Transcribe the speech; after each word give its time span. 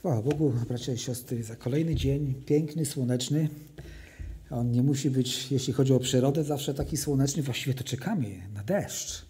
Chwała 0.00 0.22
Bogu, 0.22 0.52
bracia 0.68 0.92
i 0.92 0.98
siostry, 0.98 1.42
za 1.42 1.56
kolejny 1.56 1.94
dzień, 1.94 2.34
piękny, 2.46 2.86
słoneczny. 2.86 3.48
On 4.50 4.70
nie 4.70 4.82
musi 4.82 5.10
być, 5.10 5.52
jeśli 5.52 5.72
chodzi 5.72 5.92
o 5.92 5.98
przyrodę, 5.98 6.44
zawsze 6.44 6.74
taki 6.74 6.96
słoneczny. 6.96 7.42
Właściwie 7.42 7.74
to 7.74 7.84
czekamy 7.84 8.28
na 8.54 8.62
deszcz. 8.62 9.26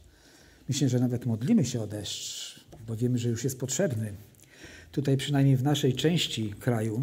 Myślę, 0.68 0.88
że 0.88 0.98
nawet 0.98 1.26
modlimy 1.26 1.64
się 1.64 1.80
o 1.82 1.86
deszcz, 1.86 2.60
bo 2.86 2.96
wiemy, 2.96 3.18
że 3.18 3.28
już 3.28 3.44
jest 3.44 3.60
potrzebny. 3.60 4.12
Tutaj 4.92 5.16
przynajmniej 5.16 5.56
w 5.56 5.62
naszej 5.62 5.94
części 5.94 6.50
kraju, 6.50 7.00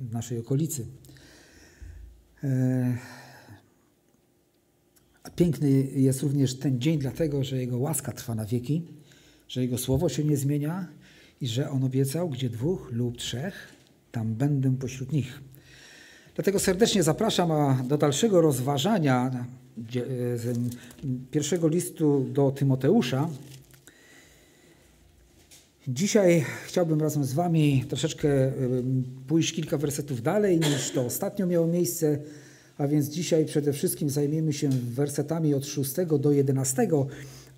w 0.00 0.12
naszej 0.12 0.38
okolicy. 0.38 0.86
E, 2.44 2.98
a 5.22 5.30
piękny 5.30 5.70
jest 5.82 6.22
również 6.22 6.58
ten 6.58 6.80
dzień, 6.80 6.98
dlatego 6.98 7.44
że 7.44 7.58
Jego 7.58 7.78
łaska 7.78 8.12
trwa 8.12 8.34
na 8.34 8.44
wieki, 8.44 8.82
że 9.48 9.60
Jego 9.60 9.78
słowo 9.78 10.08
się 10.08 10.24
nie 10.24 10.36
zmienia 10.36 11.01
i 11.42 11.48
że 11.48 11.70
On 11.70 11.84
obiecał, 11.84 12.28
gdzie 12.28 12.50
dwóch 12.50 12.92
lub 12.92 13.16
trzech, 13.16 13.54
tam 14.12 14.34
będę 14.34 14.76
pośród 14.76 15.12
nich. 15.12 15.40
Dlatego 16.34 16.58
serdecznie 16.58 17.02
zapraszam 17.02 17.50
do 17.88 17.98
dalszego 17.98 18.40
rozważania 18.40 19.46
pierwszego 21.30 21.68
listu 21.68 22.26
do 22.32 22.50
Tymoteusza. 22.50 23.28
Dzisiaj 25.88 26.44
chciałbym 26.66 27.00
razem 27.00 27.24
z 27.24 27.32
Wami 27.32 27.84
troszeczkę 27.88 28.52
pójść 29.26 29.52
kilka 29.52 29.78
wersetów 29.78 30.22
dalej 30.22 30.60
niż 30.60 30.90
to 30.90 31.06
ostatnio 31.06 31.46
miało 31.46 31.66
miejsce, 31.66 32.18
a 32.78 32.88
więc 32.88 33.08
dzisiaj 33.08 33.44
przede 33.44 33.72
wszystkim 33.72 34.10
zajmiemy 34.10 34.52
się 34.52 34.68
wersetami 34.68 35.54
od 35.54 35.66
6 35.66 35.94
do 36.20 36.32
11, 36.32 36.88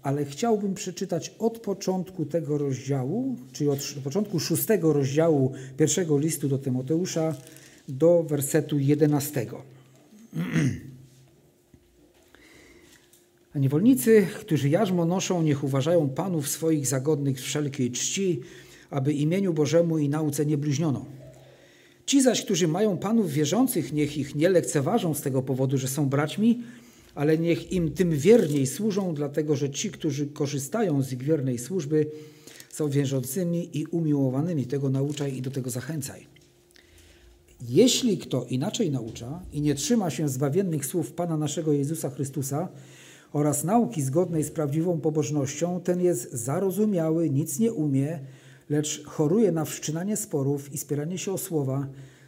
ale 0.05 0.25
chciałbym 0.25 0.75
przeczytać 0.75 1.35
od 1.39 1.59
początku 1.59 2.25
tego 2.25 2.59
rozdziału, 2.59 3.37
czyli 3.53 3.71
od 3.71 3.79
początku 4.05 4.41
szóstego 4.41 4.93
rozdziału 4.93 5.53
pierwszego 5.77 6.19
listu 6.19 6.49
do 6.49 6.59
Tymoteusza 6.59 7.37
do 7.89 8.23
wersetu 8.23 8.79
11. 8.79 9.47
A 13.55 13.59
niewolnicy, 13.59 14.27
którzy 14.41 14.69
jarzmo 14.69 15.05
noszą, 15.05 15.43
niech 15.43 15.65
uważają 15.65 16.09
panów 16.09 16.49
swoich 16.49 16.87
zagodnych 16.87 17.41
wszelkiej 17.41 17.91
czci, 17.91 18.41
aby 18.91 19.13
imieniu 19.13 19.53
Bożemu 19.53 19.99
i 19.99 20.09
nauce 20.09 20.47
nie 20.47 20.59
bluźniono. 20.59 21.05
Ci 22.07 22.23
zaś, 22.23 22.45
którzy 22.45 22.69
mają 22.69 22.97
panów 22.97 23.33
wierzących, 23.33 23.93
niech 23.93 24.19
ich 24.19 24.35
nie 24.35 24.49
lekceważą 24.49 25.15
z 25.15 25.21
tego 25.21 25.43
powodu, 25.43 25.79
że 25.79 25.89
są 25.89 26.09
braćmi, 26.09 26.63
ale 27.15 27.39
niech 27.39 27.73
im 27.73 27.93
tym 27.93 28.11
wierniej 28.11 28.67
służą, 28.67 29.15
dlatego 29.15 29.57
że 29.57 29.71
ci, 29.71 29.91
którzy 29.91 30.27
korzystają 30.27 31.03
z 31.03 31.13
ich 31.13 31.23
wiernej 31.23 31.59
służby, 31.59 32.07
są 32.71 32.91
wierzącymi 32.91 33.79
i 33.79 33.87
umiłowanymi. 33.87 34.67
Tego 34.67 34.91
nauczaj 34.91 35.37
i 35.37 35.43
do 35.43 35.51
tego 35.51 35.71
zachęcaj. 35.71 36.27
Jeśli 37.69 38.19
kto 38.19 38.45
inaczej 38.45 38.91
naucza 38.91 39.43
i 39.53 39.61
nie 39.61 39.75
trzyma 39.75 40.11
się 40.11 40.29
zbawiennych 40.29 40.87
słów 40.87 41.13
Pana 41.13 41.37
naszego 41.37 41.73
Jezusa 41.73 42.11
Chrystusa 42.11 42.69
oraz 43.33 43.65
nauki 43.65 44.03
zgodnej 44.03 44.45
z 44.45 44.51
prawdziwą 44.51 45.01
pobożnością, 45.01 45.81
ten 45.81 46.01
jest 46.01 46.33
zarozumiały, 46.33 47.31
nic 47.31 47.59
nie 47.59 47.73
umie, 47.73 48.21
lecz 48.71 49.05
choruje 49.05 49.53
na 49.53 49.65
wszczynanie 49.65 50.17
sporów 50.17 50.73
i 50.73 50.79
spieranie 50.79 51.19
się 51.19 51.33
o 51.33 51.39
słowa, 51.39 51.87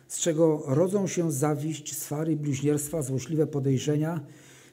z 0.08 0.20
czego 0.20 0.62
rodzą 0.66 1.06
się 1.06 1.32
zawiść, 1.32 1.98
swary, 1.98 2.36
bluźnierstwa, 2.36 3.02
złośliwe 3.02 3.46
podejrzenia, 3.46 4.20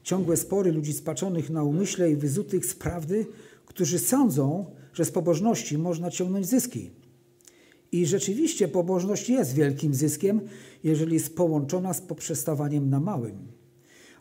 ciągłe 0.04 0.36
spory 0.36 0.72
ludzi 0.72 0.92
spaczonych 0.92 1.50
na 1.50 1.62
umyśle 1.62 2.10
i 2.10 2.16
wyzutych 2.16 2.66
z 2.66 2.74
prawdy, 2.74 3.26
którzy 3.66 3.98
sądzą, 3.98 4.66
że 4.92 5.04
z 5.04 5.10
pobożności 5.10 5.78
można 5.78 6.10
ciągnąć 6.10 6.46
zyski. 6.46 6.90
I 7.92 8.06
rzeczywiście 8.06 8.68
pobożność 8.68 9.28
jest 9.28 9.54
wielkim 9.54 9.94
zyskiem, 9.94 10.40
jeżeli 10.84 11.14
jest 11.14 11.36
połączona 11.36 11.94
z 11.94 12.00
poprzestawaniem 12.00 12.90
na 12.90 13.00
małym. 13.00 13.38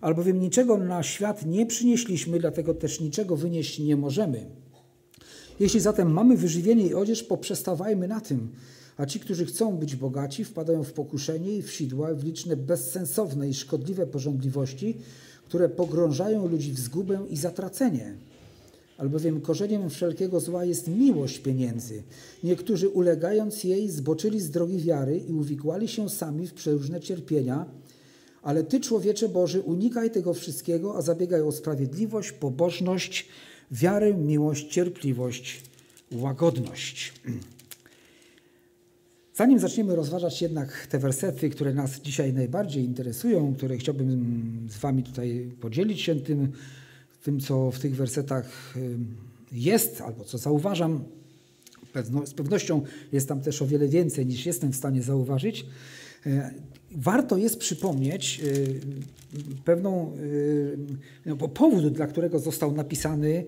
Albowiem 0.01 0.39
niczego 0.39 0.77
na 0.77 1.03
świat 1.03 1.45
nie 1.45 1.65
przynieśliśmy, 1.65 2.39
dlatego 2.39 2.73
też 2.73 2.99
niczego 2.99 3.35
wynieść 3.35 3.79
nie 3.79 3.95
możemy. 3.95 4.45
Jeśli 5.59 5.79
zatem 5.79 6.13
mamy 6.13 6.37
wyżywienie 6.37 6.87
i 6.87 6.93
odzież, 6.93 7.23
poprzestawajmy 7.23 8.07
na 8.07 8.21
tym. 8.21 8.49
A 8.97 9.05
ci, 9.05 9.19
którzy 9.19 9.45
chcą 9.45 9.77
być 9.77 9.95
bogaci, 9.95 10.43
wpadają 10.45 10.83
w 10.83 10.93
pokuszenie 10.93 11.57
i 11.57 11.61
w 11.61 11.71
sidła, 11.71 12.13
w 12.13 12.23
liczne 12.23 12.57
bezsensowne 12.57 13.49
i 13.49 13.53
szkodliwe 13.53 14.07
porządliwości, 14.07 14.97
które 15.45 15.69
pogrążają 15.69 16.47
ludzi 16.47 16.71
w 16.71 16.79
zgubę 16.79 17.25
i 17.29 17.37
zatracenie. 17.37 18.13
Albowiem 18.97 19.41
korzeniem 19.41 19.89
wszelkiego 19.89 20.39
zła 20.39 20.65
jest 20.65 20.87
miłość 20.87 21.39
pieniędzy. 21.39 22.03
Niektórzy 22.43 22.89
ulegając 22.89 23.63
jej 23.63 23.89
zboczyli 23.89 24.39
z 24.39 24.49
drogi 24.49 24.79
wiary 24.79 25.17
i 25.17 25.33
uwikłali 25.33 25.87
się 25.87 26.09
sami 26.09 26.47
w 26.47 26.53
przeróżne 26.53 27.01
cierpienia, 27.01 27.65
ale 28.41 28.63
Ty, 28.63 28.79
człowiecze 28.79 29.29
Boży, 29.29 29.61
unikaj 29.61 30.11
tego 30.11 30.33
wszystkiego, 30.33 30.97
a 30.97 31.01
zabiegaj 31.01 31.41
o 31.41 31.51
sprawiedliwość, 31.51 32.31
pobożność, 32.31 33.27
wiarę, 33.71 34.13
miłość, 34.13 34.67
cierpliwość, 34.67 35.63
łagodność. 36.11 37.13
Zanim 39.35 39.59
zaczniemy 39.59 39.95
rozważać 39.95 40.41
jednak 40.41 40.87
te 40.87 40.99
wersety, 40.99 41.49
które 41.49 41.73
nas 41.73 41.99
dzisiaj 41.99 42.33
najbardziej 42.33 42.83
interesują, 42.83 43.55
które 43.55 43.77
chciałbym 43.77 44.67
z 44.69 44.77
Wami 44.77 45.03
tutaj 45.03 45.51
podzielić 45.61 46.01
się 46.01 46.15
tym, 46.15 46.51
tym 47.23 47.39
co 47.39 47.71
w 47.71 47.79
tych 47.79 47.95
wersetach 47.95 48.73
jest, 49.51 50.01
albo 50.01 50.23
co 50.23 50.37
zauważam, 50.37 51.03
z 52.25 52.33
pewnością 52.33 52.81
jest 53.11 53.27
tam 53.27 53.41
też 53.41 53.61
o 53.61 53.67
wiele 53.67 53.87
więcej 53.87 54.25
niż 54.25 54.45
jestem 54.45 54.71
w 54.71 54.75
stanie 54.75 55.01
zauważyć. 55.01 55.65
E, 56.25 56.51
warto 56.91 57.37
jest 57.37 57.57
przypomnieć 57.57 58.41
e, 58.43 59.53
pewną 59.65 60.11
no, 61.25 61.35
powód, 61.35 61.87
dla 61.87 62.07
którego 62.07 62.39
został 62.39 62.71
napisany 62.71 63.45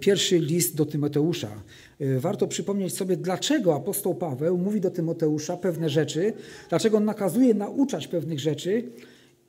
pierwszy 0.00 0.38
list 0.38 0.76
do 0.76 0.86
Tymoteusza. 0.86 1.62
E, 2.00 2.18
warto 2.18 2.46
przypomnieć 2.46 2.96
sobie, 2.96 3.16
dlaczego 3.16 3.74
apostoł 3.74 4.14
Paweł 4.14 4.58
mówi 4.58 4.80
do 4.80 4.90
Tymoteusza 4.90 5.56
pewne 5.56 5.90
rzeczy, 5.90 6.32
dlaczego 6.68 6.96
on 6.96 7.04
nakazuje 7.04 7.54
nauczać 7.54 8.08
pewnych 8.08 8.40
rzeczy 8.40 8.84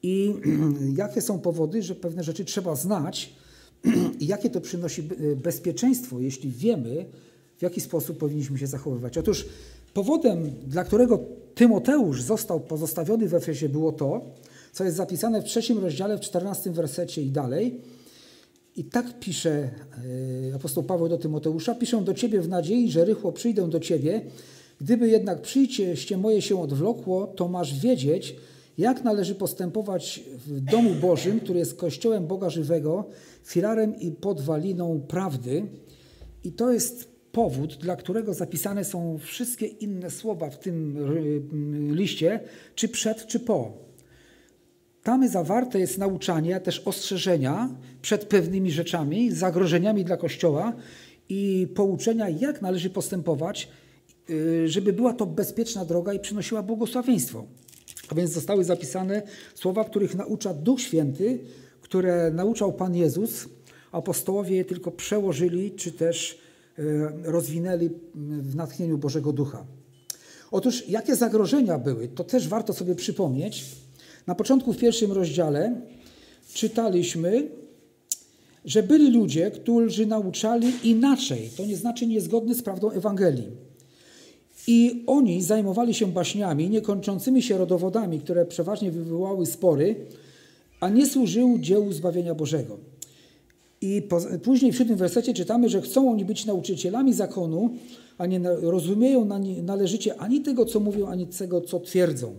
i 0.03 0.33
jakie 0.97 1.21
są 1.21 1.39
powody, 1.39 1.81
że 1.81 1.95
pewne 1.95 2.23
rzeczy 2.23 2.45
trzeba 2.45 2.75
znać 2.75 3.33
i 4.19 4.27
jakie 4.27 4.49
to 4.49 4.61
przynosi 4.61 5.03
bezpieczeństwo, 5.43 6.19
jeśli 6.19 6.51
wiemy, 6.51 7.05
w 7.57 7.61
jaki 7.61 7.81
sposób 7.81 8.17
powinniśmy 8.17 8.57
się 8.57 8.67
zachowywać. 8.67 9.17
Otóż 9.17 9.45
powodem, 9.93 10.51
dla 10.67 10.83
którego 10.83 11.19
Tymoteusz 11.55 12.21
został 12.21 12.59
pozostawiony 12.59 13.27
w 13.27 13.33
Efesie 13.33 13.69
było 13.69 13.91
to, 13.91 14.21
co 14.71 14.83
jest 14.83 14.97
zapisane 14.97 15.41
w 15.41 15.45
trzecim 15.45 15.77
rozdziale, 15.77 16.17
w 16.17 16.21
czternastym 16.21 16.73
wersecie 16.73 17.21
i 17.21 17.31
dalej, 17.31 17.81
i 18.75 18.83
tak 18.83 19.19
pisze 19.19 19.69
e, 20.51 20.55
apostoł 20.55 20.83
Paweł 20.83 21.09
do 21.09 21.17
Tymoteusza: 21.17 21.75
Piszę 21.75 22.01
do 22.01 22.13
ciebie 22.13 22.41
w 22.41 22.49
nadziei, 22.49 22.91
że 22.91 23.05
rychło 23.05 23.31
przyjdę 23.31 23.69
do 23.69 23.79
ciebie. 23.79 24.21
Gdyby 24.81 25.09
jednak 25.09 25.41
przyjście 25.41 26.17
moje 26.17 26.41
się 26.41 26.61
odwlokło, 26.61 27.27
to 27.27 27.47
masz 27.47 27.79
wiedzieć, 27.79 28.35
jak 28.77 29.03
należy 29.03 29.35
postępować 29.35 30.23
w 30.47 30.59
domu 30.59 30.89
Bożym, 31.01 31.39
który 31.39 31.59
jest 31.59 31.75
kościołem 31.75 32.27
Boga 32.27 32.49
żywego, 32.49 33.05
filarem 33.43 33.99
i 33.99 34.11
podwaliną 34.11 35.01
prawdy. 35.07 35.65
I 36.43 36.51
to 36.51 36.71
jest 36.71 37.13
powód, 37.31 37.77
dla 37.77 37.95
którego 37.95 38.33
zapisane 38.33 38.85
są 38.85 39.17
wszystkie 39.17 39.65
inne 39.65 40.09
słowa 40.11 40.49
w 40.49 40.59
tym 40.59 40.97
liście, 41.95 42.39
czy 42.75 42.89
przed, 42.89 43.27
czy 43.27 43.39
po. 43.39 43.82
Tam 45.03 45.29
zawarte 45.29 45.79
jest 45.79 45.97
nauczanie, 45.97 46.55
a 46.55 46.59
też 46.59 46.79
ostrzeżenia 46.79 47.69
przed 48.01 48.25
pewnymi 48.25 48.71
rzeczami, 48.71 49.31
zagrożeniami 49.31 50.05
dla 50.05 50.17
Kościoła 50.17 50.73
i 51.29 51.67
pouczenia, 51.75 52.29
jak 52.29 52.61
należy 52.61 52.89
postępować, 52.89 53.69
y, 54.29 54.69
żeby 54.69 54.93
była 54.93 55.13
to 55.13 55.25
bezpieczna 55.25 55.85
droga 55.85 56.13
i 56.13 56.19
przynosiła 56.19 56.63
błogosławieństwo. 56.63 57.45
A 58.09 58.15
więc 58.15 58.31
zostały 58.31 58.63
zapisane 58.63 59.21
słowa, 59.55 59.83
których 59.85 60.15
naucza 60.15 60.53
Duch 60.53 60.81
Święty, 60.81 61.39
które 61.81 62.31
nauczał 62.31 62.73
Pan 62.73 62.95
Jezus. 62.95 63.45
Apostołowie 63.91 64.55
je 64.55 64.65
tylko 64.65 64.91
przełożyli, 64.91 65.71
czy 65.71 65.91
też 65.91 66.39
y, 66.79 66.83
rozwinęli 67.23 67.89
w 68.41 68.55
natchnieniu 68.55 68.97
Bożego 68.97 69.33
Ducha. 69.33 69.65
Otóż 70.51 70.89
jakie 70.89 71.15
zagrożenia 71.15 71.77
były, 71.77 72.07
to 72.07 72.23
też 72.23 72.47
warto 72.47 72.73
sobie 72.73 72.95
przypomnieć. 72.95 73.82
Na 74.27 74.35
początku 74.35 74.73
w 74.73 74.77
pierwszym 74.77 75.11
rozdziale 75.11 75.81
czytaliśmy, 76.53 77.47
że 78.65 78.83
byli 78.83 79.11
ludzie, 79.11 79.51
którzy 79.51 80.05
nauczali 80.05 80.67
inaczej, 80.83 81.49
to 81.57 81.65
nie 81.65 81.77
znaczy 81.77 82.07
niezgodny 82.07 82.55
z 82.55 82.63
prawdą 82.63 82.91
Ewangelii. 82.91 83.47
I 84.67 85.03
oni 85.07 85.43
zajmowali 85.43 85.93
się 85.93 86.07
baśniami, 86.07 86.69
niekończącymi 86.69 87.41
się 87.41 87.57
rodowodami, 87.57 88.19
które 88.19 88.45
przeważnie 88.45 88.91
wywołały 88.91 89.45
spory, 89.45 89.95
a 90.79 90.89
nie 90.89 91.05
służyły 91.05 91.59
dziełu 91.59 91.93
zbawienia 91.93 92.35
Bożego. 92.35 92.77
I 93.81 94.01
po, 94.01 94.21
później 94.43 94.71
w 94.71 94.77
siódmym 94.77 94.97
wersecie 94.97 95.33
czytamy, 95.33 95.69
że 95.69 95.81
chcą 95.81 96.11
oni 96.11 96.25
być 96.25 96.45
nauczycielami 96.45 97.13
zakonu, 97.13 97.69
a 98.17 98.25
nie 98.25 98.39
rozumieją 98.61 99.29
należycie 99.63 100.17
ani 100.17 100.41
tego, 100.41 100.65
co 100.65 100.79
mówią, 100.79 101.07
ani 101.07 101.27
tego, 101.27 101.61
co 101.61 101.79
twierdzą. 101.79 102.33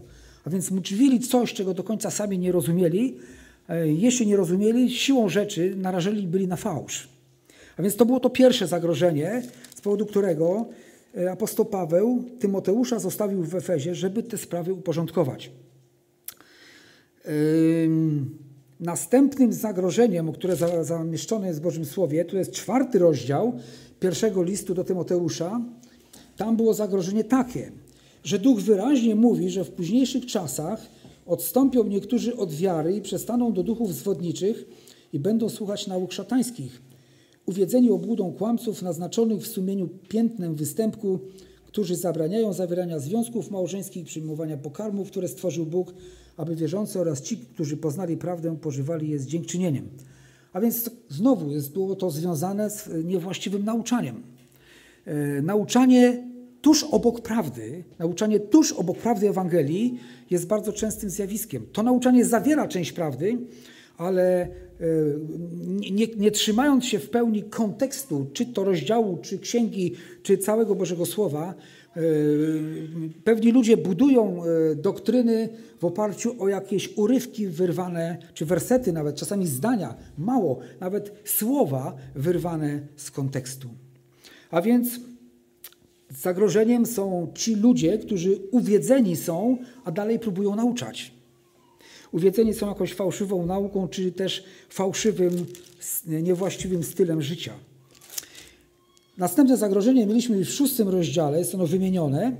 A 0.44 0.50
więc 0.50 0.70
mówili 0.70 1.20
coś, 1.20 1.54
czego 1.54 1.74
do 1.74 1.84
końca 1.84 2.10
sami 2.10 2.38
nie 2.38 2.52
rozumieli. 2.52 3.16
E, 3.68 3.88
jeśli 3.88 4.26
nie 4.26 4.36
rozumieli, 4.36 4.90
siłą 4.90 5.28
rzeczy 5.28 5.74
narażeli 5.76 6.26
byli 6.26 6.48
na 6.48 6.56
fałsz. 6.56 7.08
A 7.76 7.82
więc 7.82 7.96
to 7.96 8.06
było 8.06 8.20
to 8.20 8.30
pierwsze 8.30 8.66
zagrożenie, 8.66 9.42
z 9.76 9.80
powodu 9.80 10.06
którego 10.06 10.66
e, 11.16 11.30
apostoł 11.30 11.64
Paweł 11.64 12.24
Tymoteusza 12.38 12.98
zostawił 12.98 13.44
w 13.44 13.54
Efezie, 13.54 13.94
żeby 13.94 14.22
te 14.22 14.38
sprawy 14.38 14.72
uporządkować. 14.72 15.50
Następnym 18.80 19.52
zagrożeniem, 19.52 20.32
które 20.32 20.56
zamieszczone 20.82 21.46
jest 21.46 21.60
w 21.60 21.62
Bożym 21.62 21.84
Słowie, 21.84 22.24
to 22.24 22.36
jest 22.36 22.52
czwarty 22.52 22.98
rozdział 22.98 23.52
pierwszego 24.00 24.42
listu 24.42 24.74
do 24.74 24.84
Tymoteusza. 24.84 25.60
Tam 26.36 26.56
było 26.56 26.74
zagrożenie 26.74 27.24
takie, 27.24 27.72
że 28.24 28.38
Duch 28.38 28.60
wyraźnie 28.60 29.14
mówi, 29.14 29.50
że 29.50 29.64
w 29.64 29.70
późniejszych 29.70 30.26
czasach 30.26 30.86
odstąpią 31.26 31.84
niektórzy 31.84 32.36
od 32.36 32.54
wiary 32.54 32.96
i 32.96 33.00
przestaną 33.00 33.52
do 33.52 33.62
duchów 33.62 33.94
zwodniczych 33.94 34.64
i 35.12 35.18
będą 35.18 35.48
słuchać 35.48 35.86
nauk 35.86 36.12
szatańskich. 36.12 36.82
Uwiedzeni 37.46 37.90
obłudą 37.90 38.32
kłamców 38.32 38.82
naznaczonych 38.82 39.42
w 39.42 39.46
sumieniu 39.46 39.88
piętnem 40.08 40.54
występku, 40.54 41.18
którzy 41.66 41.96
zabraniają 41.96 42.52
zawierania 42.52 42.98
związków 42.98 43.50
małżeńskich 43.50 44.04
przyjmowania 44.04 44.56
pokarmów, 44.56 45.10
które 45.10 45.28
stworzył 45.28 45.66
Bóg, 45.66 45.94
aby 46.36 46.56
wierzący 46.56 47.00
oraz 47.00 47.22
ci, 47.22 47.36
którzy 47.36 47.76
poznali 47.76 48.16
prawdę, 48.16 48.56
pożywali 48.56 49.08
je 49.08 49.18
z 49.18 49.26
dziękczynieniem. 49.26 49.88
A 50.52 50.60
więc 50.60 50.90
znowu 51.08 51.50
jest, 51.50 51.72
było 51.72 51.96
to 51.96 52.10
związane 52.10 52.70
z 52.70 52.88
niewłaściwym 53.04 53.64
nauczaniem. 53.64 54.22
E, 55.04 55.42
nauczanie 55.42 56.33
tuż 56.64 56.84
obok 56.84 57.20
prawdy, 57.20 57.84
nauczanie 57.98 58.40
tuż 58.40 58.72
obok 58.72 58.98
prawdy 58.98 59.28
Ewangelii 59.28 59.98
jest 60.30 60.46
bardzo 60.46 60.72
częstym 60.72 61.10
zjawiskiem. 61.10 61.66
To 61.72 61.82
nauczanie 61.82 62.24
zawiera 62.24 62.68
część 62.68 62.92
prawdy, 62.92 63.38
ale 63.96 64.42
e, 64.42 64.48
nie, 65.90 66.06
nie, 66.06 66.30
trzymając 66.30 66.84
się 66.84 66.98
w 66.98 67.10
pełni 67.10 67.42
kontekstu, 67.42 68.26
czy 68.32 68.46
to 68.46 68.64
rozdziału, 68.64 69.18
czy 69.22 69.38
księgi, 69.38 69.92
czy 70.22 70.38
całego 70.38 70.74
Bożego 70.74 71.06
Słowa, 71.06 71.54
e, 71.96 72.00
pewni 73.24 73.52
ludzie 73.52 73.76
budują 73.76 74.42
e, 74.44 74.74
doktryny 74.74 75.48
w 75.80 75.84
oparciu 75.84 76.42
o 76.42 76.48
jakieś 76.48 76.96
urywki 76.96 77.46
wyrwane, 77.46 78.18
czy 78.34 78.46
wersety 78.46 78.92
nawet, 78.92 79.16
czasami 79.16 79.46
zdania, 79.46 79.94
mało, 80.18 80.58
nawet 80.80 81.12
słowa 81.24 81.96
wyrwane 82.14 82.80
z 82.96 83.10
kontekstu. 83.10 83.68
A 84.50 84.62
więc 84.62 85.00
zagrożeniem 86.18 86.86
są 86.86 87.28
ci 87.34 87.54
ludzie, 87.54 87.98
którzy 87.98 88.38
uwiedzeni 88.50 89.16
są, 89.16 89.58
a 89.84 89.90
dalej 89.90 90.18
próbują 90.18 90.56
nauczać 90.56 91.14
uwiedzeni 92.14 92.54
są 92.54 92.68
jakąś 92.68 92.94
fałszywą 92.94 93.46
nauką, 93.46 93.88
czy 93.88 94.12
też 94.12 94.44
fałszywym, 94.68 95.46
niewłaściwym 96.06 96.82
stylem 96.82 97.22
życia. 97.22 97.52
Następne 99.18 99.56
zagrożenie 99.56 100.06
mieliśmy 100.06 100.36
już 100.38 100.48
w 100.48 100.54
szóstym 100.54 100.88
rozdziale, 100.88 101.38
jest 101.38 101.54
ono 101.54 101.66
wymienione, 101.66 102.36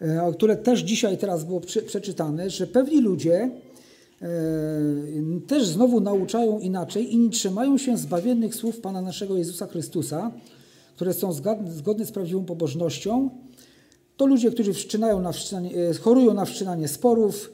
e, 0.00 0.32
które 0.32 0.56
też 0.56 0.80
dzisiaj 0.80 1.18
teraz 1.18 1.44
było 1.44 1.60
przeczytane, 1.86 2.50
że 2.50 2.66
pewni 2.66 3.00
ludzie 3.00 3.50
e, 4.22 4.28
też 5.46 5.66
znowu 5.66 6.00
nauczają 6.00 6.58
inaczej 6.58 7.14
i 7.14 7.18
nie 7.18 7.30
trzymają 7.30 7.78
się 7.78 7.96
zbawiennych 7.96 8.54
słów 8.54 8.80
Pana 8.80 9.02
naszego 9.02 9.36
Jezusa 9.36 9.66
Chrystusa, 9.66 10.32
które 11.00 11.14
są 11.14 11.32
zgodne 11.66 12.06
z 12.06 12.12
prawdziwą 12.12 12.44
pobożnością. 12.44 13.30
To 14.16 14.26
ludzie, 14.26 14.50
którzy 14.50 14.72
na 14.98 15.30
e, 15.30 15.94
chorują 15.94 16.34
na 16.34 16.44
wszczynanie 16.44 16.88
sporów, 16.88 17.52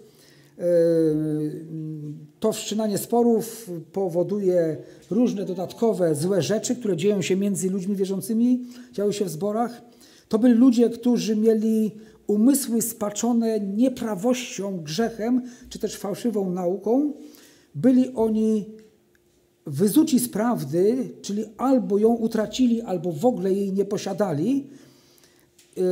to 2.41 2.53
wszczynanie 2.53 2.99
sporów 2.99 3.71
powoduje 3.93 4.77
różne 5.11 5.45
dodatkowe 5.45 6.15
złe 6.15 6.43
rzeczy, 6.43 6.77
które 6.77 6.97
dzieją 6.97 7.23
się 7.23 7.37
między 7.37 7.71
ludźmi 7.71 7.97
wierzącymi, 7.97 8.65
działy 8.93 9.13
się 9.13 9.25
w 9.25 9.31
zborach. 9.31 9.83
To 10.29 10.39
byli 10.39 10.55
ludzie, 10.55 10.91
którzy 10.91 11.37
mieli 11.37 11.91
umysły 12.27 12.83
spaczone 12.83 13.61
nieprawością, 13.61 14.81
grzechem, 14.81 15.43
czy 15.69 15.79
też 15.79 15.97
fałszywą 15.97 16.51
nauką. 16.51 17.13
Byli 17.75 18.15
oni 18.15 18.67
wyzuci 19.67 20.19
z 20.19 20.29
prawdy, 20.29 21.11
czyli 21.23 21.45
albo 21.57 21.99
ją 21.99 22.15
utracili, 22.15 22.83
albo 22.83 23.13
w 23.13 23.27
ogóle 23.27 23.53
jej 23.53 23.73
nie 23.73 23.85
posiadali. 23.85 24.67
Yy, 25.77 25.83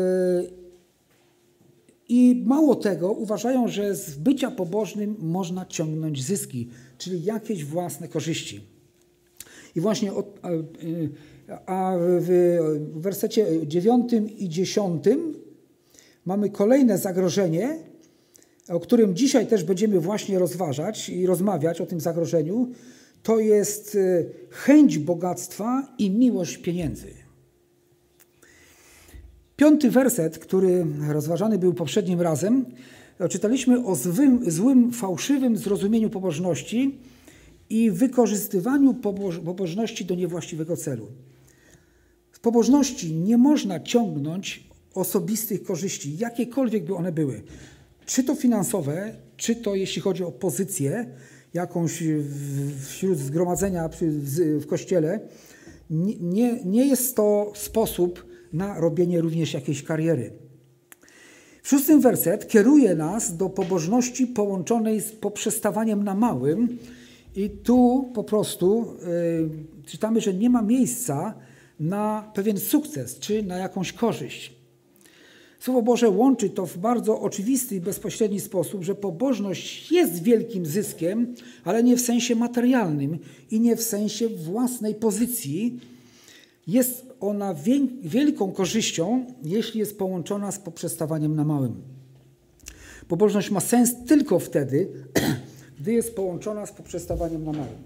i 2.09 2.43
mało 2.47 2.75
tego, 2.75 3.13
uważają, 3.13 3.69
że 3.69 3.95
z 3.95 4.15
bycia 4.15 4.51
pobożnym 4.51 5.17
można 5.19 5.67
ciągnąć 5.67 6.25
zyski, 6.25 6.69
czyli 6.99 7.25
jakieś 7.25 7.65
własne 7.65 8.09
korzyści. 8.09 8.61
I 9.77 9.81
właśnie 9.81 10.13
od, 10.13 10.41
a 11.67 11.95
w 11.99 12.29
wersecie 12.95 13.47
9 13.67 14.13
i 14.39 14.49
10 14.49 15.05
mamy 16.25 16.51
kolejne 16.51 16.99
zagrożenie, 16.99 17.79
o 18.69 18.81
którym 18.81 19.17
dzisiaj 19.17 19.47
też 19.47 19.65
będziemy 19.65 20.01
właśnie 20.01 20.39
rozważać 20.39 21.09
i 21.09 21.27
rozmawiać 21.27 21.81
o 21.81 21.87
tym 21.87 22.01
zagrożeniu. 22.01 22.71
To 23.25 23.39
jest 23.39 23.97
e, 23.97 24.25
chęć 24.51 24.99
bogactwa 24.99 25.89
i 25.99 26.11
miłość 26.11 26.57
pieniędzy. 26.57 27.09
Piąty 29.57 29.91
werset, 29.91 30.39
który 30.39 30.87
rozważany 31.09 31.59
był 31.59 31.75
poprzednim 31.75 32.21
razem, 32.21 32.65
czytaliśmy 33.31 33.85
o 33.85 33.95
złym, 33.95 34.51
złym 34.51 34.93
fałszywym 34.93 35.57
zrozumieniu 35.57 36.11
pobożności 36.11 36.99
i 37.71 37.91
wykorzystywaniu 37.91 38.95
pobożności 39.45 40.05
do 40.05 40.15
niewłaściwego 40.15 40.77
celu. 40.77 41.07
Z 42.33 42.39
pobożności 42.39 43.15
nie 43.15 43.39
można 43.39 43.81
ciągnąć 43.81 44.69
osobistych 44.95 45.63
korzyści, 45.63 46.19
jakiekolwiek 46.19 46.85
by 46.85 46.95
one 46.95 47.13
były. 47.13 47.43
Czy 48.07 48.25
to 48.25 48.35
finansowe, 48.35 49.15
czy 49.37 49.57
to 49.57 49.75
jeśli 49.75 50.03
chodzi 50.03 50.25
o 50.25 50.33
pozycję 50.33 51.07
jakąś 51.55 52.03
wśród 52.87 53.19
zgromadzenia 53.19 53.89
w 54.61 54.67
kościele. 54.67 55.21
Nie, 56.21 56.65
nie 56.65 56.87
jest 56.87 57.17
to 57.17 57.53
sposób 57.55 58.27
na 58.53 58.81
robienie 58.81 59.21
również 59.21 59.55
jakiejś 59.55 59.83
kariery. 59.83 60.33
W 61.63 61.69
szóstym 61.69 62.01
werset 62.01 62.49
kieruje 62.49 62.95
nas 62.95 63.37
do 63.37 63.49
pobożności 63.49 64.27
połączonej 64.27 65.01
z 65.01 65.13
poprzestawaniem 65.13 66.05
na 66.05 66.15
małym, 66.15 66.79
i 67.37 67.51
tu 67.51 68.11
po 68.15 68.25
prostu 68.25 68.97
yy, 69.41 69.51
czytamy, 69.87 70.21
że 70.21 70.35
nie 70.35 70.51
ma 70.51 70.63
miejsca 70.63 71.35
na 71.81 72.33
pewien 72.35 72.59
sukces 72.59 73.19
czy 73.19 73.43
na 73.43 73.57
jakąś 73.57 73.93
korzyść. 73.93 74.64
Słowo 75.65 75.83
Boże 75.83 76.09
łączy 76.09 76.51
to 76.51 76.67
w 76.67 76.79
bardzo 76.79 77.21
oczywisty 77.21 77.77
i 77.77 77.81
bezpośredni 77.81 78.41
sposób, 78.41 78.85
że 78.85 78.95
pobożność 78.95 79.93
jest 79.93 80.23
wielkim 80.23 80.67
zyskiem, 80.67 81.35
ale 81.65 81.83
nie 81.83 81.97
w 81.97 82.01
sensie 82.01 82.35
materialnym 82.35 83.19
i 83.51 83.61
nie 83.61 83.77
w 83.77 83.83
sensie 83.83 84.29
własnej 84.29 84.95
pozycji. 84.95 85.81
Jest 86.67 87.07
ona 87.21 87.55
wielką 88.03 88.53
korzyścią, 88.53 89.27
jeśli 89.43 89.81
jest 89.81 89.99
połączona 89.99 90.53
z 90.53 90.59
poprzestawaniem 90.59 91.37
na 91.37 91.45
małym. 91.45 91.83
Pobożność 93.09 93.51
ma 93.51 93.61
sens 93.61 93.95
tylko 94.07 94.39
wtedy, 94.39 94.89
gdy 95.81 95.93
jest 95.93 96.15
połączona 96.15 96.67
z 96.67 96.73
poprzestawaniem 96.73 97.45
na 97.45 97.53
małym. 97.53 97.83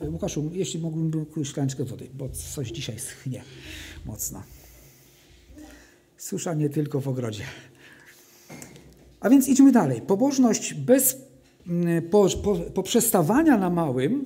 E, 0.00 0.10
Łukaszu, 0.10 0.50
jeśli 0.52 0.80
mógłbym 0.80 1.26
szklaneczkę 1.44 1.84
wody, 1.84 2.06
bo 2.14 2.28
coś 2.28 2.70
dzisiaj 2.70 2.98
schnie 2.98 3.42
mocno. 4.06 4.42
Susza 6.20 6.54
nie 6.54 6.68
tylko 6.68 7.00
w 7.00 7.08
ogrodzie. 7.08 7.42
A 9.20 9.30
więc 9.30 9.48
idźmy 9.48 9.72
dalej. 9.72 10.00
Pobożność 10.00 10.74
bez 10.74 11.16
mm, 11.68 12.02
poprzestawania 12.74 13.58
na 13.58 13.70
małym 13.70 14.24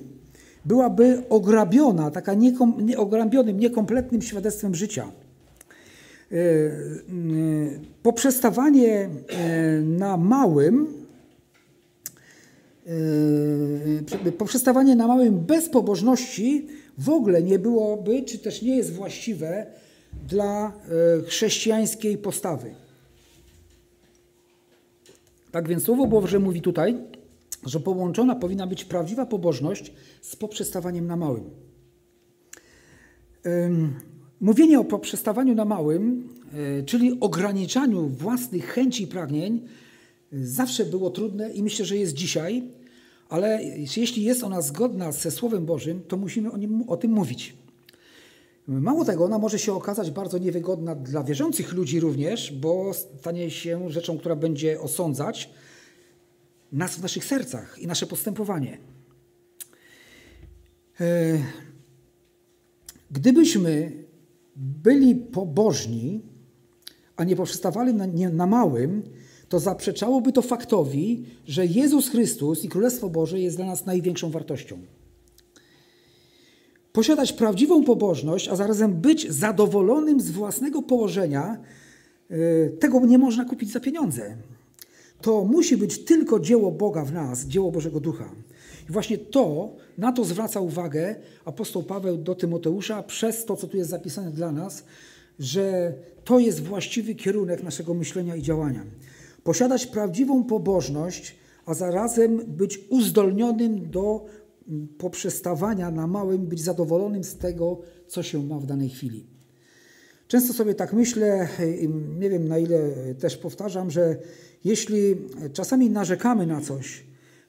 byłaby 0.65 1.23
ograbiona, 1.29 2.11
taka 2.11 2.33
niekom, 2.33 2.85
nie, 2.85 2.97
ograbionym, 2.97 3.59
niekompletnym 3.59 4.21
świadectwem 4.21 4.75
życia. 4.75 5.11
E, 6.31 6.35
e, 6.35 6.71
poprzestawanie 8.03 9.09
e, 9.27 9.81
na 9.81 10.17
małym, 10.17 10.87
poprzestawanie 14.37 14.95
na 14.95 15.07
małym 15.07 15.39
bez 15.39 15.69
pobożności 15.69 16.67
w 16.97 17.09
ogóle 17.09 17.43
nie 17.43 17.59
byłoby, 17.59 18.23
czy 18.23 18.39
też 18.39 18.61
nie 18.61 18.77
jest 18.77 18.93
właściwe 18.93 19.65
dla 20.27 20.73
chrześcijańskiej 21.27 22.17
postawy. 22.17 22.75
Tak 25.51 25.67
więc 25.67 25.83
Słowo 25.83 26.07
Boże 26.07 26.39
mówi 26.39 26.61
tutaj, 26.61 26.97
że 27.65 27.79
połączona 27.79 28.35
powinna 28.35 28.67
być 28.67 28.85
prawdziwa 28.85 29.25
pobożność 29.25 29.93
z 30.21 30.35
poprzestawaniem 30.35 31.07
na 31.07 31.15
małym. 31.15 31.49
Mówienie 34.41 34.79
o 34.79 34.83
poprzestawaniu 34.83 35.55
na 35.55 35.65
małym, 35.65 36.29
e, 36.53 36.83
czyli 36.83 37.17
ograniczaniu 37.19 38.07
własnych 38.07 38.65
chęci 38.65 39.03
i 39.03 39.07
pragnień, 39.07 39.61
zawsze 40.31 40.85
było 40.85 41.09
trudne 41.09 41.51
i 41.51 41.63
myślę, 41.63 41.85
że 41.85 41.97
jest 41.97 42.13
dzisiaj, 42.13 42.63
ale 43.29 43.63
jeśli 43.97 44.23
jest 44.23 44.43
ona 44.43 44.61
zgodna 44.61 45.11
ze 45.11 45.31
Słowem 45.31 45.65
Bożym, 45.65 46.01
to 46.07 46.17
musimy 46.17 46.51
o, 46.51 46.57
nim, 46.57 46.83
o 46.87 46.97
tym 46.97 47.11
mówić. 47.11 47.55
Mało 48.67 49.05
tego, 49.05 49.25
ona 49.25 49.39
może 49.39 49.59
się 49.59 49.73
okazać 49.73 50.11
bardzo 50.11 50.37
niewygodna 50.37 50.95
dla 50.95 51.23
wierzących 51.23 51.73
ludzi 51.73 51.99
również, 51.99 52.51
bo 52.51 52.93
stanie 52.93 53.51
się 53.51 53.91
rzeczą, 53.91 54.17
która 54.17 54.35
będzie 54.35 54.81
osądzać 54.81 55.49
nas 56.71 56.95
w 56.95 57.01
naszych 57.01 57.25
sercach 57.25 57.79
i 57.79 57.87
nasze 57.87 58.07
postępowanie. 58.07 58.77
E, 61.01 61.37
gdybyśmy 63.11 63.91
byli 64.55 65.15
pobożni, 65.15 66.21
a 67.15 67.23
nie 67.23 67.35
poprzestawali 67.35 67.93
na, 67.93 68.05
nie, 68.05 68.29
na 68.29 68.47
małym, 68.47 69.03
to 69.49 69.59
zaprzeczałoby 69.59 70.31
to 70.31 70.41
faktowi, 70.41 71.25
że 71.47 71.65
Jezus 71.65 72.09
Chrystus 72.09 72.63
i 72.63 72.69
Królestwo 72.69 73.09
Boże 73.09 73.39
jest 73.39 73.55
dla 73.57 73.65
nas 73.65 73.85
największą 73.85 74.31
wartością. 74.31 74.77
Posiadać 76.95 77.33
prawdziwą 77.33 77.83
pobożność, 77.83 78.49
a 78.49 78.55
zarazem 78.55 78.93
być 78.93 79.31
zadowolonym 79.31 80.21
z 80.21 80.31
własnego 80.31 80.81
położenia, 80.81 81.57
e, 82.29 82.69
tego 82.69 83.05
nie 83.05 83.17
można 83.17 83.45
kupić 83.45 83.71
za 83.71 83.79
pieniądze. 83.79 84.35
To 85.21 85.43
musi 85.43 85.77
być 85.77 86.05
tylko 86.05 86.39
dzieło 86.39 86.71
Boga 86.71 87.05
w 87.05 87.13
nas, 87.13 87.45
dzieło 87.45 87.71
Bożego 87.71 87.99
Ducha. 87.99 88.29
I 88.89 88.91
właśnie 88.91 89.17
to, 89.17 89.75
na 89.97 90.11
to 90.11 90.25
zwraca 90.25 90.59
uwagę 90.59 91.15
apostoł 91.45 91.83
Paweł 91.83 92.17
do 92.17 92.35
Tymoteusza 92.35 93.03
przez 93.03 93.45
to, 93.45 93.55
co 93.55 93.67
tu 93.67 93.77
jest 93.77 93.89
zapisane 93.89 94.31
dla 94.31 94.51
nas, 94.51 94.83
że 95.39 95.93
to 96.23 96.39
jest 96.39 96.63
właściwy 96.63 97.15
kierunek 97.15 97.63
naszego 97.63 97.93
myślenia 97.93 98.35
i 98.35 98.41
działania. 98.41 98.83
Posiadać 99.43 99.85
prawdziwą 99.85 100.43
pobożność, 100.43 101.35
a 101.65 101.73
zarazem 101.73 102.37
być 102.37 102.79
uzdolnionym 102.89 103.91
do 103.91 104.25
poprzestawania 104.97 105.91
na 105.91 106.07
małym, 106.07 106.47
być 106.47 106.61
zadowolonym 106.61 107.23
z 107.23 107.37
tego, 107.37 107.81
co 108.07 108.23
się 108.23 108.43
ma 108.43 108.59
w 108.59 108.65
danej 108.65 108.89
chwili. 108.89 109.25
Często 110.27 110.53
sobie 110.53 110.75
tak 110.75 110.93
myślę, 110.93 111.47
nie 112.19 112.29
wiem 112.29 112.47
na 112.47 112.59
ile 112.59 112.93
też 113.19 113.37
powtarzam, 113.37 113.91
że 113.91 114.17
jeśli 114.63 115.15
czasami 115.53 115.89
narzekamy 115.89 116.47
na 116.47 116.61
coś, 116.61 117.03